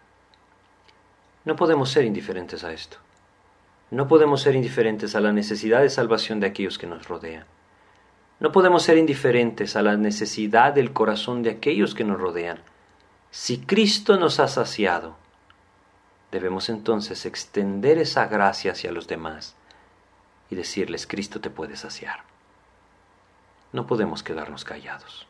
[1.45, 2.97] No podemos ser indiferentes a esto.
[3.89, 7.45] No podemos ser indiferentes a la necesidad de salvación de aquellos que nos rodean.
[8.39, 12.60] No podemos ser indiferentes a la necesidad del corazón de aquellos que nos rodean.
[13.32, 15.16] Si Cristo nos ha saciado,
[16.32, 19.56] debemos entonces extender esa gracia hacia los demás
[20.52, 22.24] y decirles, Cristo te puede saciar.
[23.74, 25.28] No podemos quedarnos callados.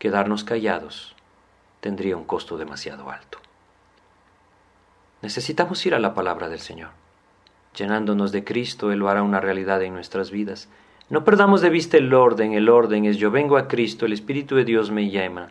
[0.00, 1.14] Quedarnos callados
[1.80, 3.38] tendría un costo demasiado alto.
[5.20, 6.88] Necesitamos ir a la palabra del Señor.
[7.76, 10.70] Llenándonos de Cristo, Él lo hará una realidad en nuestras vidas.
[11.10, 12.54] No perdamos de vista el orden.
[12.54, 15.50] El orden es yo vengo a Cristo, el Espíritu de Dios me llama.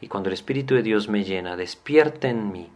[0.00, 2.70] Y cuando el Espíritu de Dios me llena, despierta en mí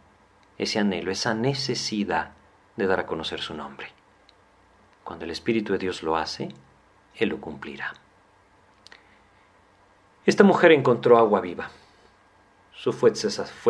[0.59, 2.33] ese anhelo, esa necesidad
[2.75, 3.87] de dar a conocer su nombre.
[5.05, 6.49] Cuando el Espíritu de Dios lo hace,
[7.15, 7.95] Él lo cumplirá.
[10.27, 11.71] Esta mujer encontró agua viva.
[12.75, 13.15] Su fue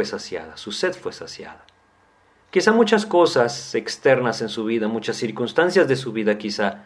[0.05, 1.65] saciada, su sed fue saciada.
[2.51, 6.85] Quizá muchas cosas externas en su vida, muchas circunstancias de su vida quizá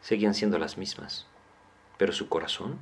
[0.00, 1.26] seguían siendo las mismas,
[1.98, 2.78] pero su corazón,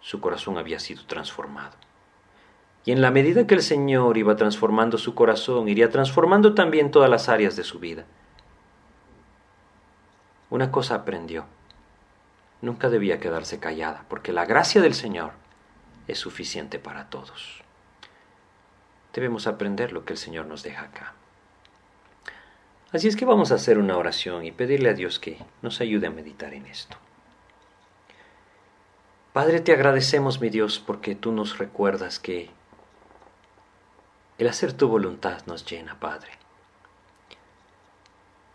[0.00, 1.76] su corazón había sido transformado.
[2.86, 7.10] Y en la medida que el Señor iba transformando su corazón, iría transformando también todas
[7.10, 8.06] las áreas de su vida.
[10.48, 11.44] Una cosa aprendió.
[12.62, 15.32] Nunca debía quedarse callada, porque la gracia del Señor
[16.08, 17.62] es suficiente para todos
[19.12, 21.14] debemos aprender lo que el Señor nos deja acá.
[22.92, 26.06] Así es que vamos a hacer una oración y pedirle a Dios que nos ayude
[26.06, 26.96] a meditar en esto.
[29.32, 32.50] Padre, te agradecemos, mi Dios, porque tú nos recuerdas que
[34.36, 36.32] el hacer tu voluntad nos llena, Padre.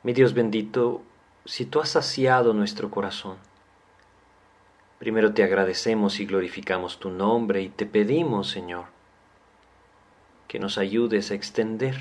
[0.03, 1.01] Mi Dios bendito,
[1.45, 3.37] si tú has saciado nuestro corazón,
[4.99, 8.85] primero te agradecemos y glorificamos tu nombre y te pedimos, Señor,
[10.47, 11.97] que nos ayudes a extender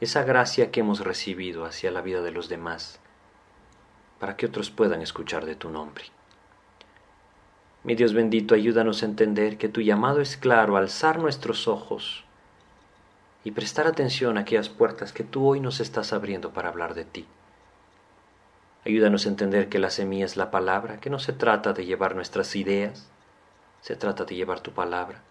[0.00, 3.00] esa gracia que hemos recibido hacia la vida de los demás,
[4.18, 6.04] para que otros puedan escuchar de tu nombre.
[7.84, 12.24] Mi Dios bendito, ayúdanos a entender que tu llamado es claro, alzar nuestros ojos
[13.44, 17.04] y prestar atención a aquellas puertas que tú hoy nos estás abriendo para hablar de
[17.04, 17.26] ti.
[18.84, 22.14] Ayúdanos a entender que la semilla es la palabra, que no se trata de llevar
[22.14, 23.10] nuestras ideas,
[23.80, 25.22] se trata de llevar tu palabra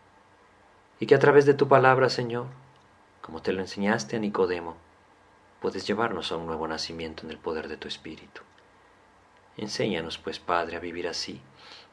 [1.00, 2.48] y que a través de tu palabra, Señor,
[3.22, 4.76] como te lo enseñaste a Nicodemo,
[5.62, 8.42] puedes llevarnos a un nuevo nacimiento en el poder de tu Espíritu.
[9.58, 11.42] Enséñanos, pues, Padre, a vivir así.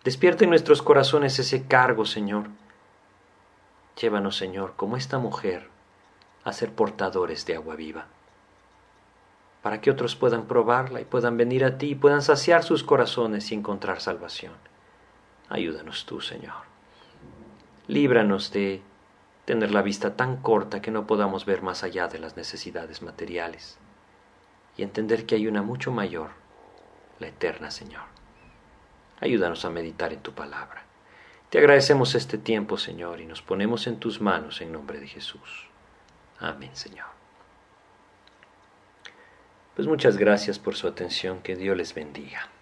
[0.04, 2.48] Despierta en nuestros corazones ese cargo, Señor.
[4.00, 5.68] Llévanos, Señor, como esta mujer,
[6.44, 8.06] a ser portadores de agua viva,
[9.64, 13.50] para que otros puedan probarla y puedan venir a ti y puedan saciar sus corazones
[13.50, 14.52] y encontrar salvación.
[15.48, 16.52] Ayúdanos tú, Señor.
[17.88, 18.82] Líbranos de
[19.46, 23.78] tener la vista tan corta que no podamos ver más allá de las necesidades materiales
[24.76, 26.32] y entender que hay una mucho mayor,
[27.18, 28.02] la eterna, Señor.
[29.18, 30.84] Ayúdanos a meditar en tu palabra.
[31.48, 35.70] Te agradecemos este tiempo, Señor, y nos ponemos en tus manos en nombre de Jesús.
[36.38, 37.23] Amén, Señor.
[39.74, 42.53] Pues muchas gracias por su atención, que Dios les bendiga.